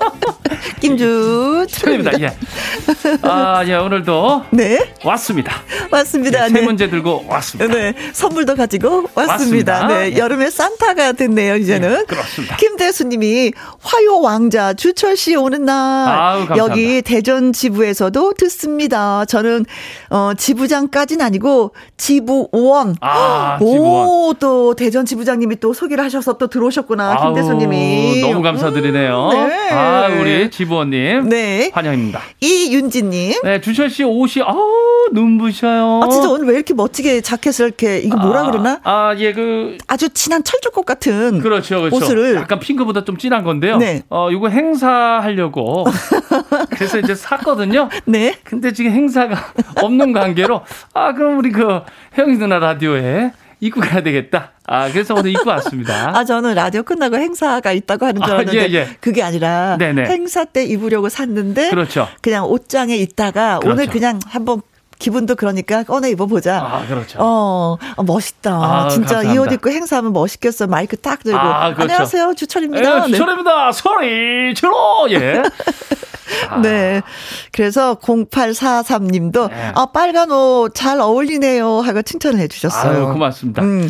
[0.80, 2.20] 김주철입니다.
[2.20, 2.36] 예.
[3.22, 5.54] 아, 예, 오늘도 네 왔습니다.
[5.90, 6.46] 맞습니다.
[6.46, 7.74] 예, 세 문제 들고 왔습니다.
[7.74, 9.32] 네, 선물도 가지고 왔습니다.
[9.32, 9.86] 왔습니다.
[9.86, 10.18] 네, 예.
[10.18, 12.00] 여름의 산타가 됐네요, 이제는.
[12.00, 12.56] 예, 그렇습니다.
[12.56, 16.56] 김대수님이 화요 왕자 주철 씨 오는 날 감사합니다.
[16.58, 19.24] 여기 대전 지부에서도 듣습니다.
[19.26, 19.64] 저는
[20.10, 22.96] 어 지부장까지는 아니고 지부원.
[23.00, 24.36] 아, 오, 지부원.
[24.38, 28.20] 또 대전 지부장님이 또 소개를 하셔서 또 들어오셨구나, 아우, 김대수 님이.
[28.22, 29.30] 너무 감사드리네요.
[29.32, 29.70] 음, 네.
[29.70, 31.28] 아, 우리 지부원 님.
[31.28, 31.70] 네.
[31.74, 32.20] 환영입니다.
[32.40, 33.34] 이윤지 님.
[33.44, 34.58] 네, 주철 씨 옷이, 아우,
[35.12, 36.00] 눈부셔요.
[36.04, 38.80] 아, 진짜 오늘 왜 이렇게 멋지게 자켓을 이렇게, 이거 뭐라 아, 그러나?
[38.84, 41.40] 아, 예, 그, 아주 진한 철쭉꽃 같은.
[41.40, 41.96] 그렇죠, 그렇죠.
[41.96, 42.36] 옷을.
[42.36, 43.76] 약간 핑크보다 좀 진한 건데요.
[43.76, 44.02] 네.
[44.08, 45.84] 어, 이거 행사하려고.
[46.70, 47.88] 그래서 이제 샀거든요.
[48.06, 48.34] 네.
[48.44, 50.62] 근데 지금 행 사가 없는 관계로,
[50.94, 51.80] 아, 그럼 우리 그,
[52.16, 54.52] 혜영이 누나 라디오에 입고 가야 되겠다.
[54.66, 56.10] 아, 그래서 오늘 입고 왔습니다.
[56.16, 58.88] 아, 저는 라디오 끝나고 행사가 있다고 하는 줄 아, 알았는데 예, 예.
[59.00, 60.04] 그게 아니라 네네.
[60.04, 62.08] 행사 때 입으려고 샀는데 그렇죠.
[62.26, 63.72] 냥 옷장에 있다가 그렇죠.
[63.72, 64.60] 오늘 그냥 한번
[64.98, 66.58] 기분도 그러니까 꺼내 입어보자.
[66.58, 67.18] 아, 그렇죠.
[67.20, 68.52] 어, 어, 멋있다.
[68.52, 69.38] 아, 진짜 이.
[69.38, 70.66] 옷 입고 행사하면 멋있겠어.
[70.66, 71.38] 마이크 딱 들고.
[71.38, 71.82] 아, 그렇죠.
[71.82, 72.34] 안녕하세요.
[72.34, 73.08] 주철입니다.
[73.08, 73.72] 예, 주철입니다.
[73.72, 75.06] 소리 질러!
[75.10, 75.42] 예.
[76.50, 76.58] 아.
[76.60, 77.00] 네.
[77.52, 79.72] 그래서 0843님도 네.
[79.74, 83.06] 아, 빨간 옷 잘 어울리네요 하고 칭찬을 해 주셨어요.
[83.06, 83.62] 아유, 고맙습니다.
[83.62, 83.88] 음.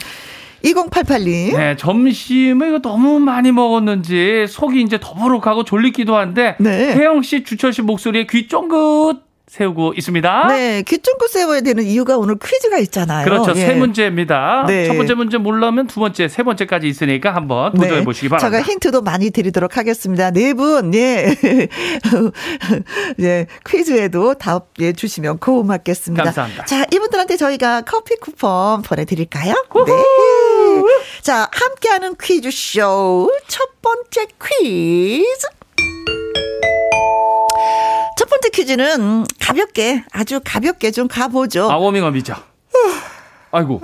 [0.64, 1.56] 2088님.
[1.56, 6.94] 네, 점심을 이거 너무 많이 먹었는지 속이 이제 더부룩하고 졸리기도 한데 네.
[6.94, 10.46] 혜영 씨, 주철 씨 목소리에 귀 쫑긋 세우고 있습니다.
[10.48, 13.24] 네, 귀 쫑긋 세워야 되는 이유가 오늘 퀴즈가 있잖아요.
[13.24, 13.52] 그렇죠.
[13.56, 13.66] 예.
[13.66, 14.64] 세 문제입니다.
[14.66, 14.86] 네.
[14.86, 18.50] 첫 번째 문제 몰라면 두 번째, 세 번째까지 있으니까 한번 도전해 보시기 바랍니다.
[18.50, 18.62] 네.
[18.62, 20.30] 제가 힌트도 많이 드리도록 하겠습니다.
[20.30, 21.34] 네 분, 예.
[23.20, 26.24] 예, 퀴즈에도 답, 예, 주시면 고맙겠습니다.
[26.24, 26.64] 감사합니다.
[26.66, 29.54] 자, 이분들한테 저희가 커피 쿠폰 보내드릴까요?
[29.86, 29.92] 네.
[31.22, 33.30] 자, 함께하는 퀴즈쇼.
[33.46, 35.48] 첫 번째 퀴즈.
[38.28, 41.70] 첫 번째 퀴즈는 가볍게, 아주 가볍게 좀 가보죠.
[41.70, 42.34] 아, 워밍업이죠.
[43.50, 43.80] 아이고.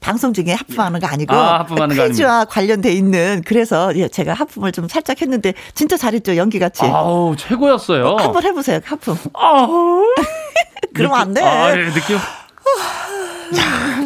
[0.00, 4.72] 방송 중에 하품하는 거 아니고 아, 하품하는 거 퀴즈와 관련돼 있는 그래서 예, 제가 하품을
[4.72, 8.16] 좀 살짝 했는데 진짜 잘했죠 연기 같이 아우, 최고였어요.
[8.18, 10.02] 한번 해보세요 하품 아우.
[10.94, 11.42] 그러면 안 돼.
[11.42, 12.16] 아, 네, 느낌.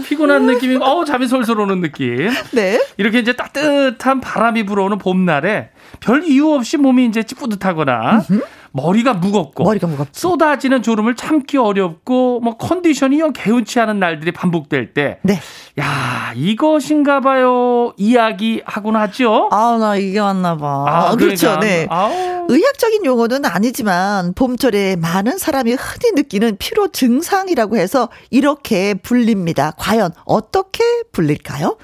[0.02, 2.28] 야, 피곤한 느낌이, 어우, 잠이 솔솔 오는 느낌.
[2.52, 8.24] 네 이렇게 이제 따뜻한 바람이 불어오는 봄날에 별 이유 없이 몸이 이제 뿌듯하거나
[8.72, 10.12] 머리가 무겁고 머리가 무겁죠.
[10.12, 15.38] 쏟아지는 졸음을 참기 어렵고 뭐 컨디션이 영 개운치 않은 날들이 반복될 때 네.
[15.78, 17.92] 야, 이것인가 봐요.
[17.96, 19.48] 이야기 하곤 하죠.
[19.52, 20.84] 아, 나 이게 왔나 봐.
[20.86, 21.58] 아, 그렇죠.
[21.58, 21.86] 그러니까, 네.
[21.88, 22.46] 아우.
[22.48, 29.72] 의학적인 용어는 아니지만 봄철에 많은 사람이 흔히 느끼는 피로 증상이라고 해서 이렇게 불립니다.
[29.92, 31.76] 과연 어떻게 불릴까요?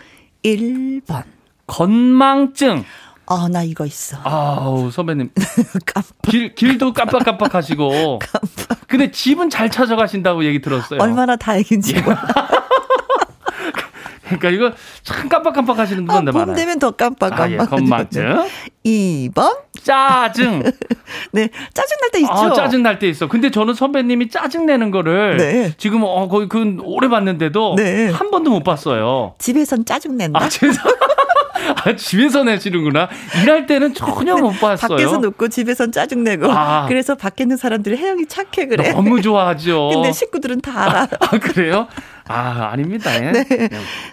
[0.43, 1.25] 1번.
[1.67, 2.83] 건망증.
[3.27, 4.17] 아, 나 이거 있어.
[4.25, 5.31] 아우, 선배님.
[5.85, 6.23] 깜빡.
[6.23, 8.21] 길, 길도 깜빡깜빡 하시고.
[8.89, 11.01] 근데 집은 잘 찾아가신다고 얘기 들었어요.
[11.03, 11.97] 얼마나 다행인지.
[14.29, 16.57] 그러니까 이거 참 깜빡깜빡 하시는 아, 분들 봄 많아요.
[16.57, 17.77] 되면 더 깜빡 아, 예, 깜빡.
[17.77, 18.47] 건망증.
[18.85, 19.57] 2번.
[19.83, 20.63] 짜증.
[21.33, 21.49] 네.
[21.75, 22.33] 짜증 날 때 있죠.
[22.33, 23.29] 아, 짜증 날 때 있어.
[23.29, 25.73] 근데 저는 선배님이 짜증 내는 거를 네.
[25.79, 28.11] 지금 어 거의 그 오래 봤는데도 네.
[28.11, 29.35] 한 번도 못 봤어요.
[29.39, 30.43] 집에선 짜증 낸다.
[30.43, 30.83] 아, 죄송.
[31.85, 33.09] 아, 집에서 내시는구나.
[33.43, 34.89] 일할 때는 전혀 못 봤어요.
[34.97, 36.51] 밖에서 눕고 집에선 짜증 내고.
[36.51, 36.87] 아.
[36.89, 38.93] 그래서 밖에 있는 사람들이 혜영이 착해 그래.
[38.93, 39.91] 너무 좋아하죠.
[39.93, 41.09] 근데 식구들은 다 알아.
[41.21, 41.89] 아, 그래요?
[42.29, 43.15] 아, 아닙니다.
[43.15, 43.33] 예.
[43.33, 43.45] 네.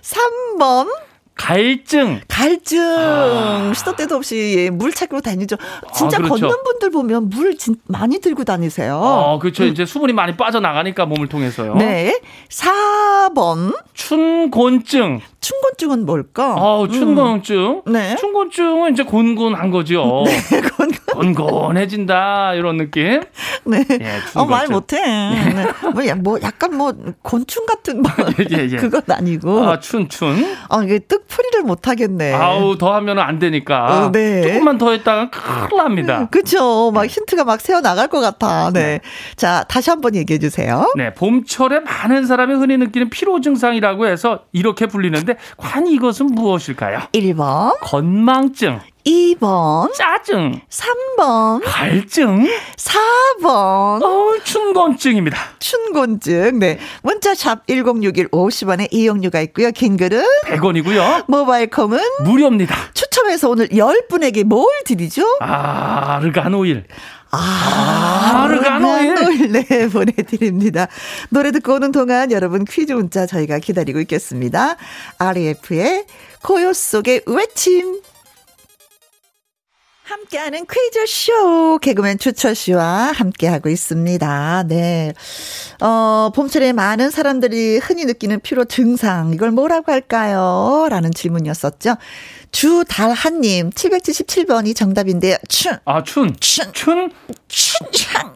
[0.01, 0.87] 3번.
[1.35, 2.21] 갈증.
[2.29, 2.79] 갈증.
[2.81, 3.73] 아.
[3.75, 5.57] 시도 때도 없이 예, 물 찾고 다니죠.
[5.93, 6.47] 진짜 아, 그렇죠.
[6.47, 8.97] 걷는 분들 보면 물 진, 많이 들고 다니세요.
[8.97, 9.65] 어, 그렇죠.
[9.65, 11.73] 이제 수분이 많이 빠져나가니까 몸을 통해서요.
[11.73, 11.77] 음.
[11.79, 12.19] 네.
[12.49, 13.77] 4번.
[13.93, 15.19] 춘곤증.
[15.41, 16.55] 춘곤증은 뭘까?
[16.55, 17.81] 어, 춘곤증.
[17.87, 18.15] 네.
[18.15, 20.23] 춘곤증은 이제 곤곤한 거죠.
[20.77, 21.04] 곤곤.
[21.15, 23.21] 곤곤해진다 이런 느낌.
[23.65, 23.85] 네.
[23.89, 24.67] 예, 어, 말.
[24.67, 24.99] 못해.
[25.01, 25.67] 네.
[25.93, 28.11] 뭐, 야, 뭐, 약간 뭐, 곤충 같은 뭐.
[28.51, 28.77] 예, 예.
[28.77, 29.63] 그건 아니고.
[29.65, 30.55] 아, 춘춘.
[30.69, 32.33] 아, 이게 뜻풀이를 못 하겠네.
[32.33, 34.05] 아우 더 하면 안 되니까.
[34.05, 34.41] 어, 네.
[34.41, 36.27] 조금만 더 했다가 큰일 납니다.
[36.31, 36.91] 그쵸.
[36.93, 38.71] 막 힌트가 막 새어 나갈 것 같아.
[38.71, 38.99] 네.
[39.35, 40.91] 자, 다시 한번 얘기해 주세요.
[40.95, 46.99] 네, 봄철에 많은 사람이 흔히 느끼는 피로 증상이라고 해서 이렇게 불리는데 과연 이것은 무엇일까요?
[47.13, 55.37] 1번, 건망증, 2번, 짜증, 3번, 갈증, 4번, 어, 춘곤증입니다.
[55.59, 56.57] 춘곤증.
[56.59, 56.79] 네.
[57.03, 59.69] 문자샵 1061 50원에 이용료가 있고요.
[59.71, 61.25] 긴 글은 100원이고요.
[61.27, 62.75] 모바일 콩은 무료입니다.
[62.95, 65.37] 추첨해서 오늘 10분에게 뭘 드리죠?
[65.39, 66.85] 아, 아르간 오일.
[67.29, 69.51] 아, 아르간 오일.
[69.51, 70.87] 네, 보내드립니다.
[71.29, 74.77] 노래 듣고 오는 동안 여러분 퀴즈 문자 저희가 기다리고 있겠습니다.
[75.19, 76.05] REF의
[76.41, 78.01] 고요 속의 외침.
[80.05, 84.63] 함께하는 퀴즈쇼 개그맨 추철 씨와 함께하고 있습니다.
[84.67, 85.13] 네.
[85.81, 90.87] 어, 봄철에 많은 사람들이 흔히 느끼는 피로 증상, 이걸 뭐라고 할까요?
[90.91, 91.95] 라는 질문이었었죠.
[92.51, 95.37] 주달한님, 777번이 정답인데요.
[95.49, 96.35] 춘, 아, 춘.
[96.39, 97.09] 춘, 춘,
[97.47, 98.34] 춘향아.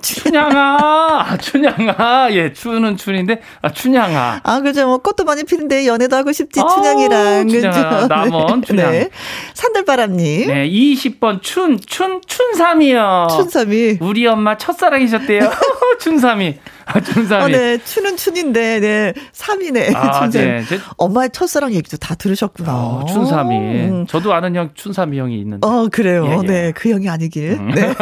[0.00, 0.22] 춘.
[0.24, 1.26] 춘향아.
[1.28, 2.28] 아, 춘향아.
[2.32, 4.40] 예, 춘은 춘인데, 아, 춘향아.
[4.42, 4.86] 아, 그죠.
[4.86, 7.48] 뭐, 꽃도 많이 피는데, 연애도 하고 싶지, 춘향이랑.
[7.48, 7.70] 그죠.
[8.08, 8.92] 남원, 춘향.
[8.92, 9.10] 네.
[9.54, 10.46] 산들바람님.
[10.48, 13.28] 네, 20번 춘, 춘, 춘삼이요.
[13.30, 13.98] 춘삼이.
[14.00, 15.40] 우리 엄마 첫사랑이셨대요.
[16.00, 16.58] 춘삼이.
[16.94, 17.44] 아, 춘삼이.
[17.44, 17.78] 어, 네.
[17.84, 19.12] 춘은 춘인데, 네.
[19.32, 19.92] 삼이네.
[19.94, 20.30] 아, 춘삼.
[20.42, 20.64] 네.
[20.68, 22.72] 제- 엄마의 첫사랑 얘기도 다 들으셨구나.
[22.74, 23.56] 어, 춘삼이.
[23.56, 24.06] 음.
[24.08, 25.66] 저도 아는 형 춘삼이 형이 있는데.
[25.66, 26.26] 어, 그래요.
[26.30, 26.42] 예, 음.
[26.44, 26.46] 예.
[26.46, 26.72] 네.
[26.74, 27.58] 그 형이 아니길.
[27.74, 27.94] 네.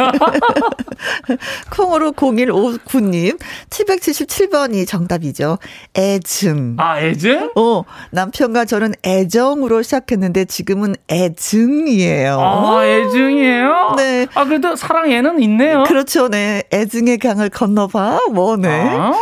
[1.71, 3.39] 콩으로 0159님.
[3.69, 5.57] 777번이 정답이죠.
[5.97, 6.75] 애증.
[6.77, 7.51] 아, 애증?
[7.55, 12.39] 어, 남편과 저는 애정으로 시작했는데 지금은 애증이에요.
[12.39, 13.93] 아, 애증이에요?
[13.97, 14.27] 네.
[14.33, 15.83] 아, 그래도 사랑 애는 있네요.
[15.83, 16.63] 그렇죠, 네.
[16.73, 18.67] 애증의 강을 건너봐, 뭐, 네.
[18.79, 19.13] 아,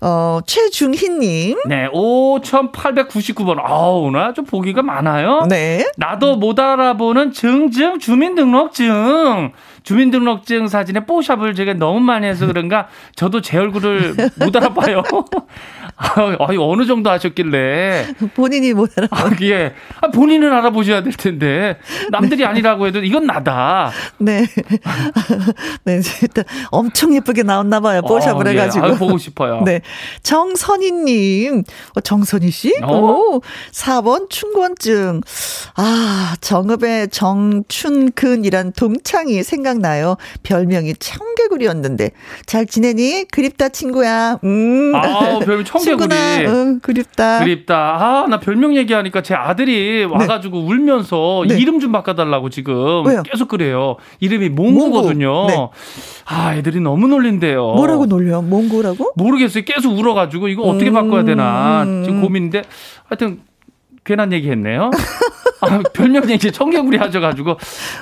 [0.00, 1.58] 어, 최중희님.
[1.66, 3.58] 네, 5,899번.
[3.62, 5.46] 아우, 나좀 보기가 많아요.
[5.48, 5.86] 네.
[5.96, 9.52] 나도 못 알아보는 증증 주민등록증.
[9.86, 15.04] 주민등록증 사진에 뽀샵을 제가 너무 많이 해서 그런가 저도 제 얼굴을 못 알아봐요.
[15.96, 18.08] 아, 어느 정도 하셨길래.
[18.34, 19.16] 본인이 못 알아봐.
[19.16, 19.74] 아, 예.
[20.00, 21.78] 아, 본인은 알아보셔야 될 텐데.
[22.10, 23.92] 남들이 아니라고 해도 이건 나다.
[24.18, 24.44] 네.
[25.84, 28.02] 네, 일단 엄청 예쁘게 나왔나 봐요.
[28.02, 28.88] 뽀샵을 어, 해가지고.
[28.88, 28.90] 예.
[28.90, 29.62] 아, 보고 싶어요.
[29.64, 29.82] 네.
[30.24, 31.62] 정선희님.
[31.94, 32.74] 어, 정선희 씨?
[32.82, 32.92] 어?
[32.92, 33.40] 오.
[33.70, 35.20] 4번 춘권증.
[35.76, 40.16] 아, 정읍의 정춘근이란 동창이 생각 나요.
[40.42, 42.10] 별명이 청개구리였는데.
[42.46, 43.26] 잘 지내니?
[43.30, 44.38] 그립다, 친구야.
[44.44, 44.92] 음.
[44.94, 46.14] 아, 별명 청개구리.
[46.46, 47.40] 응, 그립다.
[47.40, 47.76] 그립다.
[47.76, 51.58] 아, 나 별명 얘기하니까 제 아들이 와가지고 울면서 네.
[51.58, 53.22] 이름 좀 바꿔달라고 지금 왜요?
[53.22, 53.96] 계속 그래요.
[54.20, 55.32] 이름이 몽구거든요.
[55.32, 55.52] 몽구.
[55.52, 55.68] 네.
[56.26, 57.74] 아, 애들이 너무 놀린대요.
[57.74, 58.42] 뭐라고 놀려?
[58.42, 59.12] 몽고라고?
[59.16, 59.64] 모르겠어요.
[59.64, 60.94] 계속 울어가지고 이거 어떻게 음.
[60.94, 62.62] 바꿔야 되나 지금 고민인데
[63.04, 63.40] 하여튼
[64.04, 64.90] 괜한 얘기 했네요.
[65.60, 67.52] 아, 별명 얘기 청개구리 하셔가지고.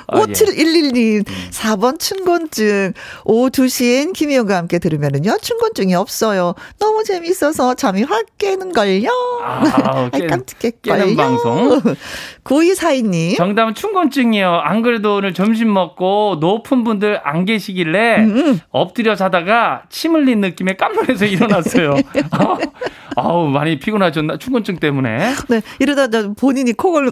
[0.07, 0.21] 아, 예.
[0.21, 2.93] 5711님, 4번 춘곤증.
[3.25, 6.53] 오후 2시엔 김희영과 함께 들으면은요, 춘곤증이 없어요.
[6.79, 9.09] 너무 재밌어서 잠이 확 깨는걸요.
[9.43, 10.97] 아, 깨- 깜찍했걸요.
[10.97, 11.81] 깨는 방송.
[12.43, 13.35] 9242님.
[13.37, 14.49] 정답은 춘곤증이요.
[14.63, 20.73] 안 그래도 오늘 점심 먹고 높은 분들 안 계시길래 음, 엎드려 자다가 침 흘린 느낌에
[20.73, 21.95] 깜놀해서 일어났어요.
[23.17, 27.11] 아우 많이 피곤하셨나 춘곤증 때문에 네, 이러다 저 본인이 코골로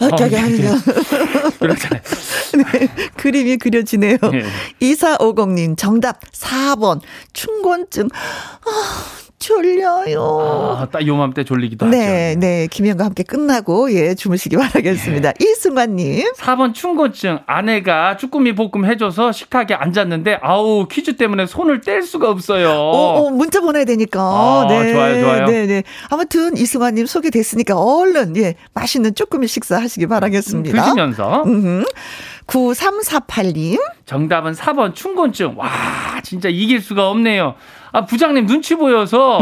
[0.00, 0.68] 아, 하는 예.
[0.68, 1.50] 거.
[1.58, 2.02] 그렇잖아요.
[2.72, 4.18] 네, 그림이 그려지네요.
[4.32, 4.44] 예.
[4.80, 7.00] 2450님, 정답 4번.
[7.32, 8.08] 춘곤증.
[8.66, 9.04] 아,
[9.44, 10.76] 졸려요.
[10.80, 12.40] 아, 딱 요맘때 졸리기도 네, 하죠.
[12.40, 12.66] 네.
[12.70, 15.28] 김현과 함께 끝나고, 예, 주무시기 바라겠습니다.
[15.28, 15.44] 예.
[15.44, 16.32] 이승환님.
[16.38, 22.70] 4번 춘곤증 아내가 쭈꾸미 볶음 해줘서 식탁에 앉았는데 아우 퀴즈 때문에 손을 뗄 수가 없어요.
[22.70, 24.20] 오, 오, 문자 보내야 되니까.
[24.20, 24.92] 아, 네.
[24.92, 25.46] 좋아요, 좋아요.
[25.46, 25.82] 네, 네.
[26.08, 30.82] 아무튼 이승환님 소개됐으니까 얼른, 예, 맛있는 쪼꾸미 식사 하시기 바라겠습니다.
[30.82, 31.84] 드시면서 음,
[32.46, 33.78] 9348님.
[34.06, 35.54] 정답은 4번 춘곤증.
[35.56, 35.68] 와
[36.22, 37.54] 진짜 이길 수가 없네요.
[37.92, 39.38] 아 부장님 눈치 보여서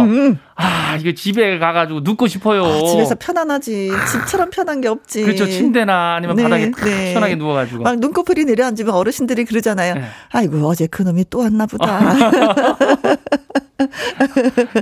[0.54, 2.64] 아 이거 집에 가 가지고 눕고 싶어요.
[2.64, 2.84] 음.
[2.84, 3.90] 아, 집에서 편안하지.
[4.10, 5.22] 집처럼 편한 게 없지.
[5.22, 7.08] 그렇죠 침대나 아니면 네, 바닥에 탁 네.
[7.08, 7.82] 시원하게 누워 가지고.
[7.82, 9.94] 막 눈꺼풀이 내려앉으면 어르신들이 그러잖아요.
[9.94, 10.04] 네.
[10.30, 12.14] 아이고, 어제 그놈이 또 왔나 보다.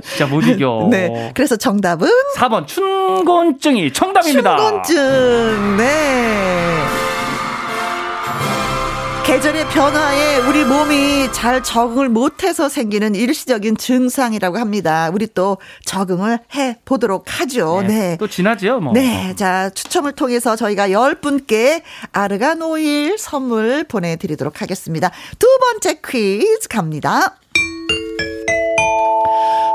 [0.03, 0.87] 진짜 못 이겨.
[0.91, 1.31] 네.
[1.33, 2.07] 그래서 정답은
[2.37, 4.57] 4번 춘곤증이 정답입니다.
[4.57, 5.77] 춘곤증.
[5.77, 7.10] 네.
[9.25, 15.09] 계절의 변화에 우리 몸이 잘 적응을 못해서 생기는 일시적인 증상이라고 합니다.
[15.13, 17.83] 우리 또 적응을 해 보도록 하죠.
[17.87, 18.17] 네.
[18.19, 18.93] 또 지나지요 뭐.
[18.93, 19.33] 네.
[19.35, 25.11] 자, 추첨을 통해서 저희가 10분께 아르간 오일 선물 보내드리도록 하겠습니다.
[25.37, 27.37] 두 번째 퀴즈 갑니다.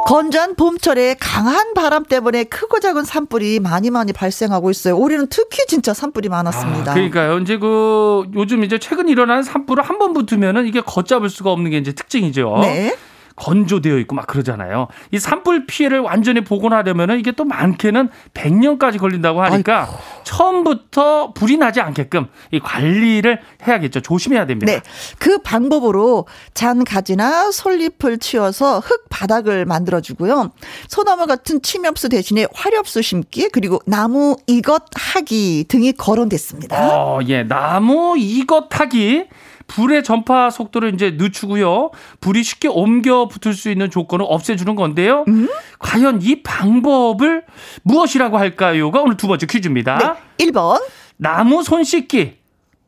[0.06, 4.96] 건조한 봄철에 강한 바람 때문에 크고 작은 산불이 많이 많이 발생하고 있어요.
[4.96, 6.92] 올해는 특히 진짜 산불이 많았습니다.
[6.92, 7.38] 아, 그러니까요.
[7.40, 11.78] 이제 그 요즘 이제 최근 일어난 산불을 한 번 붙으면은 이게 걷잡을 수가 없는 게
[11.78, 12.58] 이제 특징이죠.
[12.60, 12.94] 네.
[13.36, 14.88] 건조되어 있고 막 그러잖아요.
[15.10, 19.88] 이 산불 피해를 완전히 복원하려면은 이게 또 많게는 100년까지 걸린다고 하니까
[20.36, 24.00] 처음부터 불이 나지 않게끔 이 관리를 해야겠죠.
[24.00, 24.70] 조심해야 됩니다.
[24.70, 24.80] 네.
[25.18, 30.52] 그 방법으로 잔 가지나 솔잎을 치워서 흙 바닥을 만들어 주고요.
[30.88, 36.76] 소나무 같은 침엽수 대신에 화렵수 심기 그리고 나무 이것 하기 등이 거론됐습니다.
[36.94, 37.42] 어, 예.
[37.42, 39.24] 나무 이것 타기.
[39.66, 41.90] 불의 전파 속도를 이제 늦추고요.
[42.20, 45.24] 불이 쉽게 옮겨 붙을 수 있는 조건을 없애주는 건데요.
[45.28, 45.48] 음?
[45.78, 47.44] 과연 이 방법을
[47.82, 50.16] 무엇이라고 할까요?가 오늘 두 번째 퀴즈입니다.
[50.38, 50.46] 네.
[50.46, 50.82] 1번
[51.16, 52.36] 나무 손 씻기.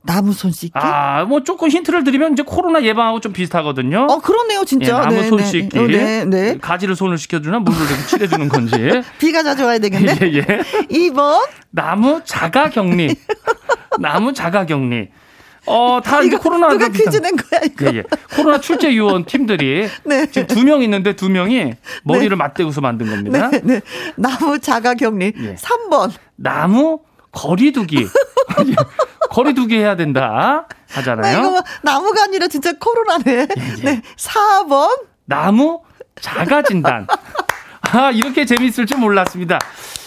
[0.03, 0.73] 나무 손 씻기.
[0.75, 4.07] 아, 뭐 조금 힌트를 드리면 이제 코로나 예방하고 좀 비슷하거든요.
[4.09, 5.01] 어 그렇네요 예, 진짜.
[5.01, 5.45] 나무 네, 손 네.
[5.45, 5.79] 씻기.
[5.79, 6.59] 어, 네, 네.
[6.59, 9.03] 가지를 손을 씻겨주나 물을 이렇게 칠해주는 건지.
[9.19, 10.19] 비가 자주 와야 되겠네.
[10.23, 10.43] 예, 예.
[10.91, 13.15] 2번 나무 자가 격리.
[14.01, 15.09] 나무 자가 격리.
[15.69, 17.87] 어, 다 이제 이거 코로나 누가 퀴즈 낸 거야 이거.
[17.93, 18.03] 예, 예.
[18.35, 20.31] 코로나 출제 요원 팀들이 네.
[20.31, 23.49] 지금 두 명 있는데 두 명이 머리를 맞대고서 만든 겁니다.
[23.51, 23.81] 네, 네.
[24.17, 25.33] 나무 자가 격리.
[25.39, 25.55] 예.
[25.57, 26.11] 3번.
[26.37, 27.01] 나무
[27.33, 28.07] 거리두기.
[29.31, 31.39] 거리두기 해야 된다 나 하잖아요.
[31.39, 33.25] 이거 뭐 나무가 아니라 진짜 코로나네.
[33.79, 33.83] 예.
[33.83, 34.03] 네.
[34.17, 34.89] 4번.
[35.27, 35.83] 나무
[36.21, 37.07] 자가 진단.
[37.93, 39.59] 아, 이렇게 재밌을 줄 몰랐습니다.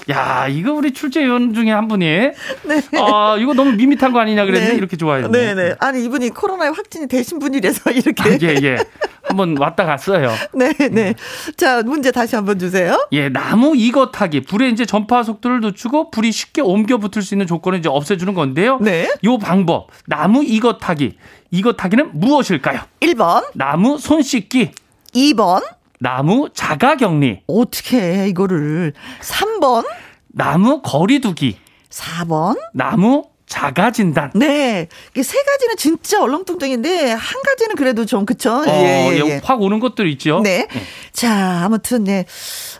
[0.09, 2.05] 야, 이거 우리 출제 요원 중에 한 분이
[2.65, 2.81] 네.
[2.99, 4.77] 아, 이거 너무 밋밋한 거 아니냐 그랬는데 네.
[4.77, 5.29] 이렇게 좋아했네.
[5.29, 5.75] 네, 네.
[5.79, 8.23] 아니 이분이 코로나에 확진이 되신 분이라서 이렇게.
[8.23, 8.77] 아, 예, 예.
[9.23, 10.31] 한번 왔다 갔어요.
[10.53, 11.13] 네, 네.
[11.55, 13.07] 자, 문제 다시 한번 주세요.
[13.11, 14.41] 예, 나무 이거 타기.
[14.41, 18.79] 불의 이제 전파 속도를 늦추고 불이 쉽게 옮겨 붙을 수 있는 조건을 이제 없애주는 건데요.
[18.81, 19.09] 네.
[19.23, 21.17] 요 방법, 나무 이거 타기.
[21.51, 22.81] 이거 타기는 무엇일까요?
[23.01, 24.71] 1번, 나무 손 씻기.
[25.13, 25.61] 2번,
[26.01, 27.43] 나무 자가 격리.
[27.45, 28.93] 어떻게 해, 이거를.
[29.21, 29.85] 3번,
[30.29, 31.57] 나무 거리두기.
[31.91, 32.57] 4번.
[32.73, 34.31] 나무 자가 진단.
[34.33, 34.87] 네.
[35.11, 38.51] 이게 세 가지는 진짜 얼렁뚱뚱인데, 한 가지는 그래도 좀, 그쵸?
[38.51, 39.41] 어, 예, 예, 예.
[39.43, 40.39] 확 오는 것들 있죠.
[40.41, 40.67] 네.
[41.13, 42.25] 자, 아무튼, 네.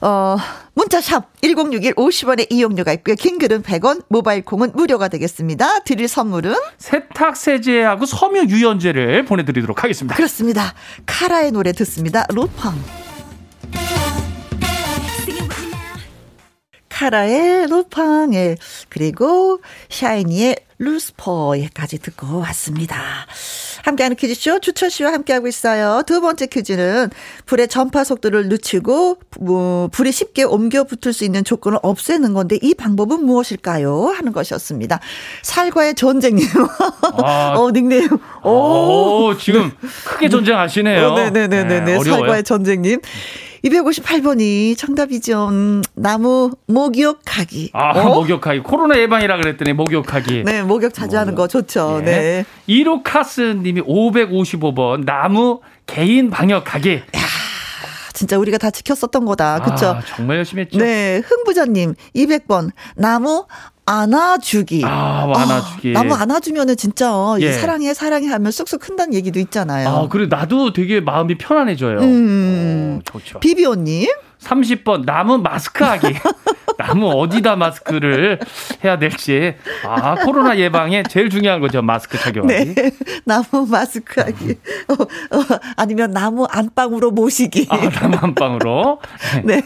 [0.01, 0.37] 어,
[0.73, 3.15] 문자샵 1061 50원의 이용료가 있고요.
[3.15, 5.81] 긴 글은 100원, 모바일 콩은 무료가 되겠습니다.
[5.81, 6.55] 드릴 선물은?
[6.79, 10.15] 세탁 세제하고 섬유 유연제를 보내드리도록 하겠습니다.
[10.15, 10.73] 그렇습니다.
[11.05, 12.25] 카라의 노래 듣습니다.
[12.33, 13.00] 로팡.
[17.01, 18.57] 카라의 로팡에
[18.89, 22.95] 그리고 샤이니의 루스퍼에까지 듣고 왔습니다.
[23.83, 26.03] 함께하는 퀴즈쇼 주철 씨와 함께하고 있어요.
[26.05, 27.09] 두 번째 퀴즈는
[27.47, 32.75] 불의 전파 속도를 늦추고 뭐, 불이 쉽게 옮겨 붙을 수 있는 조건을 없애는 건데 이
[32.75, 34.13] 방법은 무엇일까요?
[34.15, 34.99] 하는 것이었습니다.
[35.41, 36.45] 살과의 전쟁님.
[37.23, 37.55] 아.
[37.57, 38.09] 어, 닉네임.
[38.43, 38.49] 오.
[39.29, 39.71] 오, 지금
[40.05, 41.07] 크게 전쟁하시네요.
[41.07, 41.79] 어, 네네네네.
[41.79, 42.19] 네, 어려워요.
[42.19, 42.99] 살과의 전쟁님.
[43.63, 45.49] 258번이 정답이죠.
[45.49, 47.71] 음, 나무 목욕하기.
[47.73, 48.15] 아, 어?
[48.15, 48.59] 목욕하기.
[48.61, 50.43] 코로나 예방이라 그랬더니 목욕하기.
[50.45, 52.01] 네, 목욕 자주 하는 거 좋죠.
[52.03, 52.45] 네.
[52.67, 57.01] 이로카스 님이 555번 나무 개인 방역하기.
[58.13, 59.61] 진짜 우리가 다 지켰었던 거다.
[59.61, 59.87] 그쵸?
[59.97, 60.77] 아, 정말 열심히 했죠.
[60.77, 63.45] 네, 흥부자님 200번 나무
[63.99, 64.83] 안아주기.
[64.85, 65.89] 아, 안아주기.
[65.91, 67.51] 아, 나무 안아주면은 진짜 어, 예.
[67.53, 69.89] 사랑해 사랑해 하면 쑥쑥 큰다는 얘기도 있잖아요.
[69.89, 71.99] 아, 그래 나도 되게 마음이 편안해져요.
[71.99, 72.99] 음.
[72.99, 73.39] 오, 좋죠.
[73.39, 74.07] 비비오님
[74.43, 76.15] 30번 나무 마스크 하기.
[76.77, 78.39] 나무 어디다 마스크를
[78.83, 79.53] 해야 될지.
[79.85, 81.81] 아, 코로나 예방에 제일 중요한 거죠.
[81.83, 82.73] 마스크 착용하기.
[82.73, 82.91] 네.
[83.23, 84.55] 나무 마스크 하기.
[84.87, 87.67] 어, 어, 아니면 나무 안방으로 모시기.
[87.69, 88.99] 아, 나무 한 방으로.
[89.45, 89.61] 네.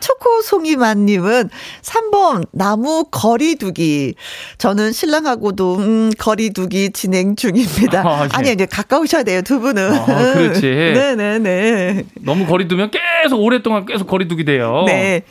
[0.00, 1.50] 초코송이만 님은
[1.82, 4.14] 3번 나무 거리두기.
[4.58, 8.02] 저는 신랑하고도 음, 거리두기 진행 중입니다.
[8.04, 8.28] 아, 예.
[8.32, 9.92] 아니 이제 가까우셔야 돼요 두 분은.
[9.94, 10.62] 아, 그렇지.
[10.98, 12.04] 네 네 네.
[12.22, 12.90] 너무 거리두면
[13.22, 14.82] 계속 오랫동안 계속 거리두기 돼요.
[14.86, 15.22] 네.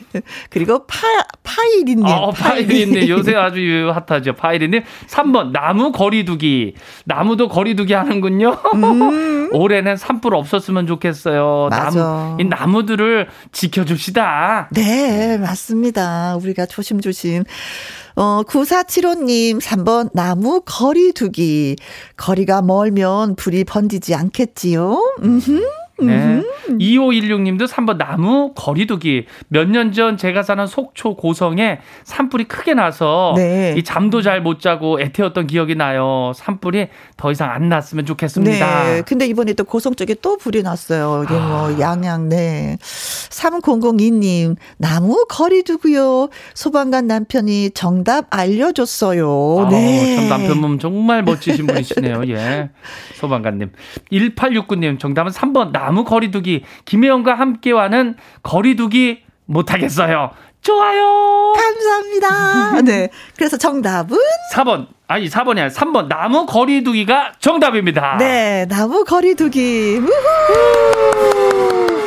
[0.48, 0.96] 그리고 파
[1.42, 2.06] 파이리님.
[2.06, 4.34] 아, 파이리님 요새 아주 핫하죠.
[4.34, 6.74] 파이리님 3번 나무 거리두기.
[7.04, 8.56] 나무도 거리두기 하는군요.
[9.52, 11.64] 올해는 산불 없었으면 좋겠어요.
[11.66, 11.70] 음.
[11.70, 11.98] 맞아.
[12.00, 14.68] 나무, 이 나무들을 지켜줍시다.
[14.72, 16.36] 네, 맞습니다.
[16.36, 17.44] 우리가 조심조심.
[18.16, 21.76] 어, 9475님, 3번, 나무 거리두기.
[22.16, 25.14] 거리가 멀면 불이 번지지 않겠지요?
[25.22, 25.62] 음흠.
[26.00, 26.42] 네.
[26.68, 29.26] 2516님도 3번 나무 거리두기.
[29.48, 33.74] 몇 년 전 제가 사는 속초 고성에 산불이 크게 나서 네.
[33.76, 36.32] 이 잠도 잘 못 자고 애태웠던 기억이 나요.
[36.36, 38.84] 산불이 더 이상 안 났으면 좋겠습니다.
[38.84, 39.02] 네.
[39.02, 41.24] 근데 이번에 또 고성 쪽에 또 불이 났어요.
[41.24, 41.80] 이게 뭐 아.
[41.80, 42.76] 양양, 네.
[42.80, 46.28] 3002님, 나무 거리두고요.
[46.54, 49.68] 소방관 남편이 정답 알려줬어요.
[49.70, 50.16] 네.
[50.16, 52.22] 아우, 참 남편분 정말 멋지신 분이시네요.
[52.28, 52.70] 예.
[53.16, 53.72] 소방관님.
[54.12, 56.64] 1869님 정답은 3번 나무 거리두기.
[56.84, 60.30] 김혜영과 함께와는 거리두기 못하겠어요.
[60.60, 61.54] 좋아요.
[61.56, 62.82] 감사합니다.
[62.82, 63.08] 네.
[63.36, 64.18] 그래서 정답은?
[64.54, 64.88] 4번.
[65.06, 68.16] 아니 4번이 아니라 3번 나무 거리두기가 정답입니다.
[68.18, 68.66] 네.
[68.68, 69.98] 나무 거리두기.
[70.02, 71.97] 우후.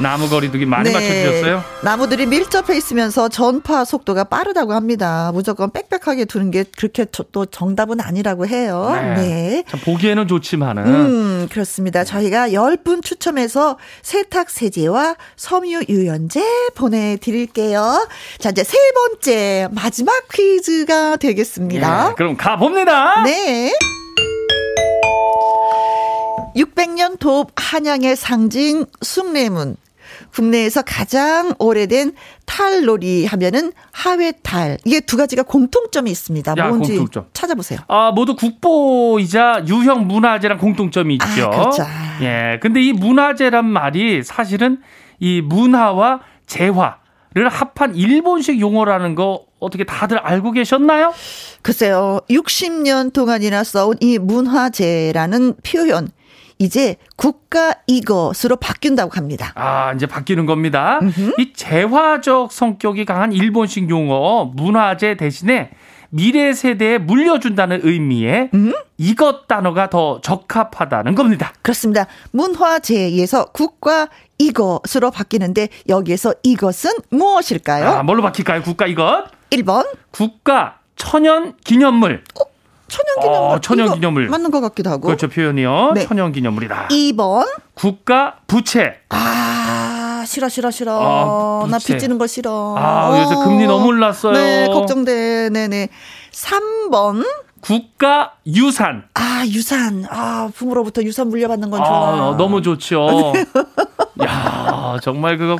[0.00, 1.62] 나무 거리두기 많이 맞춰주셨어요?
[1.82, 5.30] 나무들이 밀접해 있으면서 전파 속도가 빠르다고 합니다.
[5.32, 8.90] 무조건 빽빽하게 두는 게 그렇게 저- 또 정답은 아니라고 해요.
[9.16, 9.62] 네.
[9.68, 12.02] 참 보기에는 좋지만은 음, 그렇습니다.
[12.04, 16.42] 저희가 10분 추첨해서 세탁 세제와 섬유 유연제
[16.74, 18.08] 보내드릴게요.
[18.38, 22.08] 자, 이제 세 번째, 마지막 퀴즈가 되겠습니다.
[22.10, 23.22] 예, 그럼 가봅니다.
[23.22, 23.72] 네.
[26.56, 29.76] 600년 도읍 한양의 상징 숭례문.
[30.34, 32.12] 국내에서 가장 오래된
[32.44, 34.78] 탈놀이 하면은 하회탈.
[34.84, 36.54] 이게 두 가지가 공통점이 있습니다.
[36.58, 37.26] 야, 뭔지 공통점.
[37.32, 37.80] 찾아보세요.
[37.88, 41.44] 아, 모두 국보이자 유형 문화재랑 공통점이 있죠.
[41.44, 41.84] 아, 그렇죠.
[42.22, 42.58] 예.
[42.60, 44.80] 근데 이 문화재란 말이 사실은
[45.20, 46.98] 이 문화와 재화
[47.34, 51.12] 를 합한 일본식 용어라는 거 어떻게 다들 알고 계셨나요?
[51.62, 56.10] 글쎄요, 60년 동안이나 써온 이 문화재라는 표현,
[56.64, 59.52] 이제 국가 이것으로 바뀐다고 합니다.
[59.54, 60.98] 아, 이제 바뀌는 겁니다.
[61.38, 65.70] 이 재화적 성격이 강한 일본식 용어 문화재 대신에
[66.08, 68.50] 미래 세대에 물려준다는 의미의
[68.96, 71.52] 이것 단어가 더 적합하다는 겁니다.
[71.60, 72.06] 그렇습니다.
[72.30, 74.08] 문화재에서 국가
[74.38, 77.86] 이것으로 바뀌는데 여기에서 이것은 무엇일까요?
[77.88, 78.62] 아, 뭘로 바뀔까요?
[78.62, 79.26] 국가 이것?
[79.50, 82.22] 1번 국가 천연 기념물.
[82.94, 83.56] 천연기념물.
[83.56, 84.28] 어, 천연기념물.
[84.28, 85.06] 맞는 것 같기도 하고.
[85.06, 85.28] 그렇죠.
[85.28, 85.92] 표현이요.
[85.94, 86.06] 네.
[86.06, 86.88] 천연 기념물이다.
[86.88, 89.00] 2번 국가 부채.
[89.10, 91.64] 아 싫어 싫어 싫어.
[91.64, 91.78] 아, 나.
[91.78, 92.74] 빚지는 거 싫어.
[92.78, 94.32] 아, 요새 금리 너무 올랐어요.
[94.32, 95.50] 네, 걱정돼.
[95.50, 95.88] 네네.
[96.32, 97.26] 3번
[97.60, 99.04] 국가 유산.
[99.14, 100.04] 아 유산.
[100.10, 102.32] 아 부모로부터 유산 물려받는 건 좋아.
[102.32, 103.32] 아, 너무 좋죠.
[104.24, 105.58] 야, 정말 그거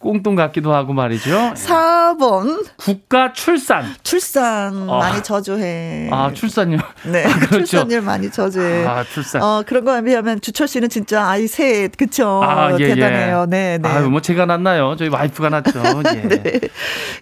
[0.00, 1.52] 꽁똥 같기도 하고 말이죠.
[1.54, 2.66] 4번.
[2.78, 3.84] 국가 출산.
[4.02, 4.96] 출산 아.
[4.98, 6.08] 많이 저조해.
[6.10, 6.78] 아, 출산요.
[7.04, 7.24] 네.
[7.28, 7.64] 아, 그렇죠.
[7.66, 8.86] 출산율 많이 저조해.
[8.86, 9.42] 아, 출산.
[9.42, 12.40] 어, 그런 거에 비하면 주철 씨는 진짜 아이 셋, 그쵸?
[12.42, 13.42] 아, 예, 대단해요.
[13.42, 13.50] 예.
[13.50, 13.88] 네, 네.
[13.90, 14.96] 아유, 뭐 제가 낳나요?
[14.98, 15.78] 저희 와이프가 낳죠.
[16.16, 16.60] 예.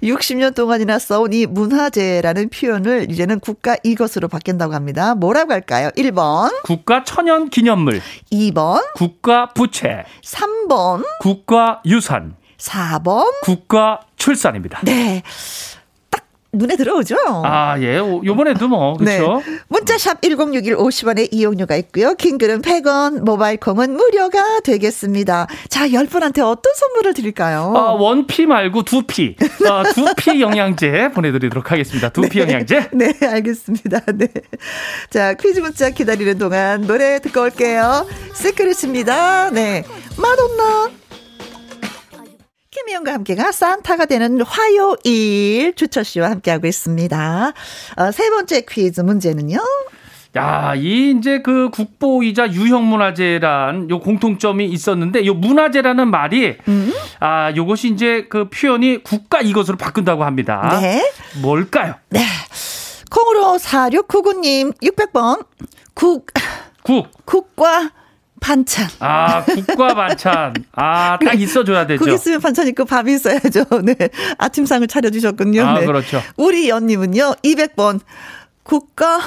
[0.05, 5.17] 60년 동안이나 써온 이 문화재라는 표현을 이제는 국가 이것으로 바뀐다고 합니다.
[5.17, 5.91] 뭐라고 할까요?
[5.97, 8.01] 1번, 국가 천연 기념물,
[8.31, 13.25] 2번, 국가 부채, 3번, 국가 유산, 4번.
[13.43, 14.81] 국가 출산입니다.
[14.85, 15.23] 네.
[16.11, 17.17] 딱 눈에 들어오죠?
[17.45, 17.99] 아, 예.
[17.99, 19.43] 오, 요번에도 뭐, 그렇죠?
[19.47, 19.59] 네.
[19.69, 22.15] 문자샵 1061 50원의 이용료가 있고요.
[22.15, 25.47] 킹글은 100원, 모바일 콩은 무료가 되겠습니다.
[25.69, 27.73] 자, 10분한테 어떤 선물을 드릴까요?
[27.77, 29.37] 아, 원피 말고 두피.
[29.71, 32.09] 아, 두피 영양제 보내드리도록 하겠습니다.
[32.09, 32.91] 두피 영양제.
[32.93, 34.01] 네, 알겠습니다.
[34.15, 34.29] 네.
[35.11, 38.07] 자, 퀴즈 문자 기다리는 동안 노래 듣고 올게요.
[38.35, 39.51] 시크릿입니다.
[39.51, 39.85] 네.
[40.17, 40.98] 마돈나.
[42.71, 47.53] 김희영과 함께가 산타가 되는 화요일 주철 씨와 함께하고 있습니다.
[47.97, 49.59] 어, 세 번째 퀴즈 문제는요.
[50.37, 56.93] 야, 이 이제 그 국보이자 유형문화재란 요 공통점이 있었는데 요 문화재라는 말이 음?
[57.21, 60.79] 아, 요것이 이제 그 표현이 국가 이것으로 바꾼다고 합니다.
[60.81, 61.11] 네.
[61.41, 61.95] 뭘까요?
[62.11, 62.21] 네.
[63.11, 65.47] 콩으로 4699님 600번.
[65.95, 66.27] 국,
[66.83, 67.09] 국.
[67.25, 67.91] 국과
[68.41, 68.89] 반찬.
[69.01, 70.55] 아, 국과 반찬.
[70.73, 72.05] 아, 딱 있어줘야 되죠.
[72.05, 73.65] 국 있으면 반찬 있고 밥이 있어야죠.
[73.85, 73.95] 네.
[74.39, 75.65] 아침상을 차려주셨군요.
[75.67, 75.87] 아, 네.
[75.87, 76.23] 그렇죠.
[76.37, 78.01] 우리 연님은요, 200번.
[78.63, 79.21] 국가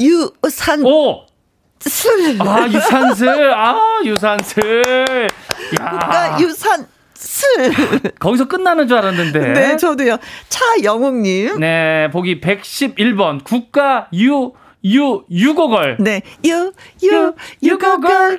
[0.00, 1.26] 유산 오!
[1.80, 2.40] 슬.
[2.40, 3.52] 아, 유산슬.
[3.54, 5.28] 아, 유산슬.
[5.80, 5.90] 야.
[5.90, 7.72] 국가 유산 슬.
[8.18, 9.52] 거기서 끝나는 줄 알았는데.
[9.52, 10.16] 네, 저도요.
[10.48, 11.60] 차영웅님.
[11.60, 13.44] 네, 보기 111번.
[13.44, 14.52] 국가 유,
[14.84, 15.98] 유, 유고걸.
[16.00, 16.22] 네.
[16.46, 16.72] 유,
[17.02, 17.69] 유, 유,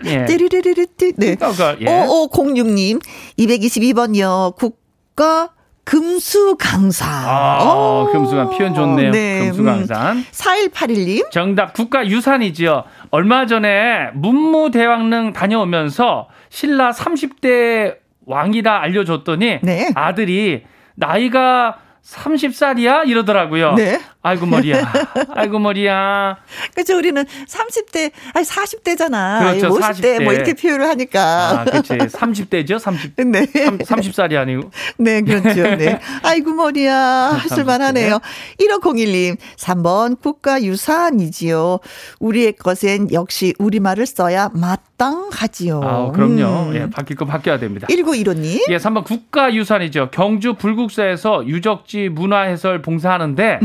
[0.06, 0.26] 예.
[0.26, 1.14] 띠리리리리띠.
[1.18, 1.32] 네.
[1.32, 1.86] 유거걸, 예.
[1.86, 3.02] 5506님.
[3.40, 4.56] 222번요.
[4.56, 5.50] 국가
[5.84, 7.10] 금수 강산.
[7.10, 8.10] 아, 오.
[8.12, 9.12] 금수강 표현 좋네요.
[9.12, 9.48] 네.
[9.48, 10.18] 금수 강산.
[10.18, 10.26] 음.
[10.32, 11.32] 4181님.
[11.32, 12.84] 정답 국가 유산이지요.
[13.10, 19.92] 얼마 전에 문무대왕릉 다녀오면서 신라 30대 왕이라 알려줬더니 네.
[19.96, 20.64] 아들이
[20.96, 23.74] 나이가 30살이야 이러더라고요.
[23.74, 24.00] 네.
[24.24, 24.94] 아이고 머리야.
[25.34, 26.38] 아이고 머리야.
[26.76, 26.96] 그렇죠.
[26.98, 29.40] 우리는 30대, 아니 40대잖아.
[29.40, 30.24] 그렇죠, 50대 40대.
[30.24, 31.62] 뭐 이렇게 표현을 하니까.
[31.62, 31.94] 아, 그렇지.
[31.98, 32.78] 30대죠.
[32.78, 33.48] 30 네.
[33.84, 34.70] 30 살이 아니고.
[34.98, 35.64] 네, 그렇죠.
[35.76, 36.00] 네.
[36.24, 36.96] 아이고, 머리야.
[36.96, 38.20] 하실 만 하네요.
[38.60, 41.80] 1501님, 3번 국가 유산이지요.
[42.20, 45.82] 우리의 것엔 역시 우리말을 써야 마땅하지요.
[45.84, 46.70] 아, 그럼요.
[46.70, 46.76] 음.
[46.76, 47.88] 예, 바뀔 거 바뀌어야 됩니다.
[47.88, 50.10] 1915님, 예, 3번 국가 유산이죠.
[50.12, 53.60] 경주 불국사에서 유적지 문화 해설 봉사하는데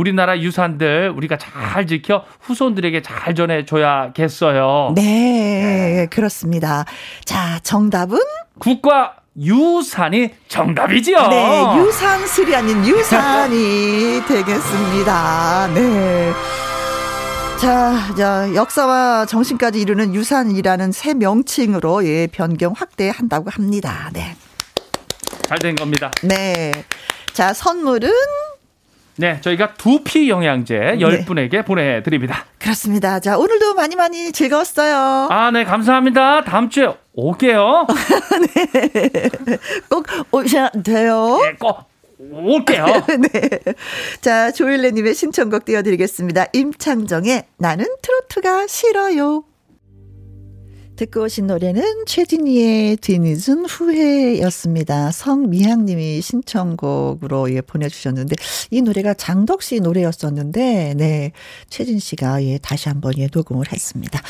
[0.00, 4.92] 우리나라 유산들 우리가 잘 지켜 후손들에게 잘 전해줘야겠어요.
[4.94, 6.84] 네, 그렇습니다.
[7.24, 8.18] 자, 정답은?
[8.58, 11.28] 국가 유산이 정답이지요.
[11.28, 15.68] 네, 유산슬이 아닌 유산이 되겠습니다.
[15.74, 16.32] 네.
[17.58, 24.10] 자, 자, 역사와 정신까지 이루는 유산이라는 새 명칭으로 예, 변경 확대한다고 합니다.
[24.12, 24.36] 네.
[25.48, 26.10] 잘 된 겁니다.
[26.22, 26.70] 네.
[27.32, 28.10] 자, 선물은
[29.18, 32.44] 네, 저희가 두피 영양제 10분에게 보내드립니다.
[32.58, 33.18] 그렇습니다.
[33.18, 35.28] 자, 오늘도 많이 많이 즐거웠어요.
[35.30, 36.44] 아, 네, 감사합니다.
[36.44, 37.86] 다음 주에 올게요.
[39.88, 41.38] 꼭 오셔야 돼요.
[41.42, 41.78] 네, 꼭
[42.18, 42.86] 올게요.
[43.32, 43.50] 네.
[44.20, 46.46] 자, 조일레님의 신청곡 띄워드리겠습니다.
[46.52, 49.44] 임창정의 나는 트로트가 싫어요.
[50.96, 55.12] 듣고 오신 노래는 최진희의 뒤늦은 후회였습니다.
[55.12, 58.34] 성미향님이 신청곡으로 예, 보내주셨는데
[58.70, 61.32] 이 노래가 장덕 씨 노래였었는데 네
[61.68, 64.22] 최진 씨가 예, 다시 한번 예, 녹음을 했습니다.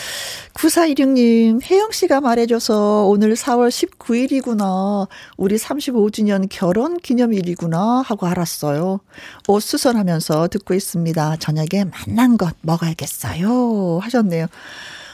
[0.55, 5.07] 9416님 혜영 씨가 말해줘서 오늘 4월 19일이구나
[5.37, 8.99] 우리 35주년 결혼 기념일이구나 하고 알았어요.
[9.47, 11.37] 옷 수선하면서 듣고 있습니다.
[11.37, 14.49] 저녁에 만난 것 먹어야겠어요 하셨네요.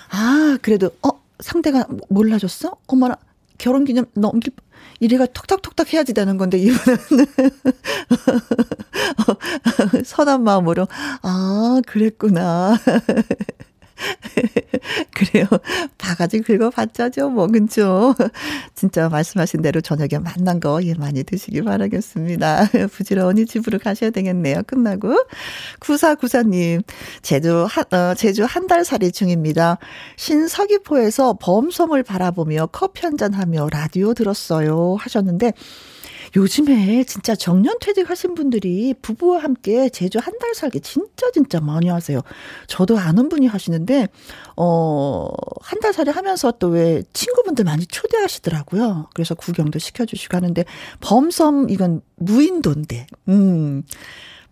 [0.09, 2.77] 아 그래도 어 상대가 몰라줬어?
[2.87, 3.17] 어머나
[3.59, 4.53] 결혼 기념 넘길
[5.01, 6.99] 이래가 톡탁톡탁 해야지 되는 건데 이분은
[10.05, 10.87] 선한 마음으로
[11.23, 12.77] 아 그랬구나.
[15.15, 15.47] 그래요.
[15.99, 18.15] 바가지 긁어봤자죠, 뭐, 그죠?
[18.75, 22.69] 진짜 말씀하신 대로 저녁에 만난 거, 예, 많이 드시기 바라겠습니다.
[22.93, 25.25] 부지런히 집으로 가셔야 되겠네요, 끝나고.
[25.81, 26.83] 9494님,
[27.23, 29.77] 제주 한, 어, 제주 한 달 살이 중입니다.
[30.17, 34.97] 신서귀포에서 범섬을 바라보며 커피 한잔 하며 라디오 들었어요.
[35.01, 35.53] 하셨는데,
[36.35, 42.21] 요즘에 진짜 정년 퇴직하신 분들이 부부와 함께 제주 한 달 살기 진짜 진짜 많이 하세요.
[42.67, 44.09] 저도 아는 분이 하시는데,
[44.57, 45.29] 어,
[45.61, 49.09] 한 달 살이 하면서 또 왜 친구분들 많이 초대하시더라고요.
[49.15, 50.65] 그래서 구경도 시켜주시고 하는데,
[51.01, 53.83] 범섬, 이건 무인도인데, 음.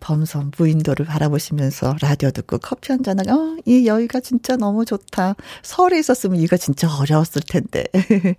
[0.01, 5.37] 범섬 무인도를 바라보시면서 라디오 듣고 커피 한 잔하고 어, 이 여기가 진짜 너무 좋다.
[5.63, 7.85] 서울에 있었으면 이거 진짜 어려웠을 텐데.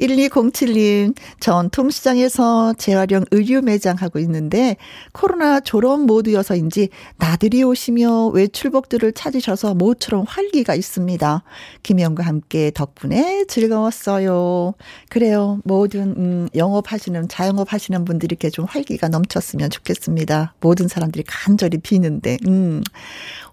[0.00, 4.76] 1207님, 전통시장에서 재활용 의류 매장 하고 있는데
[5.12, 11.42] 코로나 졸업 모드여서인지 나들이 오시며 외출복들을 찾으셔서 모처럼 활기가 있습니다.
[11.82, 14.74] 김영과 함께 덕분에 즐거웠어요.
[15.08, 15.60] 그래요.
[15.64, 20.54] 모든 음, 영업하시는 자영업하시는 분들이 이렇게 좀 활기가 넘쳤으면 좋겠습니다.
[20.78, 22.38] 모든 사람들이 간절히 비는데.
[22.46, 22.82] 음.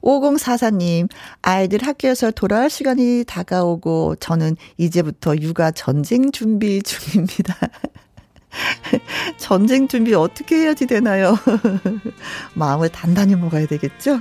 [0.02, 1.10] 5044님,
[1.42, 7.56] 아이들 학교에서 돌아올 시간이 다가오고 저는 이제부터 육아 전쟁 준비 중입니다.
[9.38, 11.38] 전쟁 준비 어떻게 해야지 되나요?
[12.54, 14.20] 마음을 단단히 먹어야 되겠죠?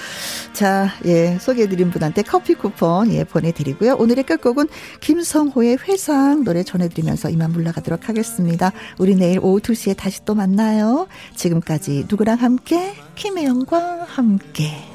[0.52, 3.96] 자, 예, 소개해드린 분한테 커피 쿠폰, 예, 보내드리고요.
[3.96, 4.68] 오늘의 끝곡은
[5.00, 8.72] 김성호의 회상 노래 전해드리면서 이만 물러가도록 하겠습니다.
[8.98, 11.06] 우리 내일 오후 2시에 다시 또 만나요.
[11.34, 12.94] 지금까지 누구랑 함께?
[13.14, 14.94] 김혜영과 함께.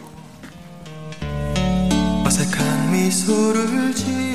[2.25, 4.28] 어색한 미소를 지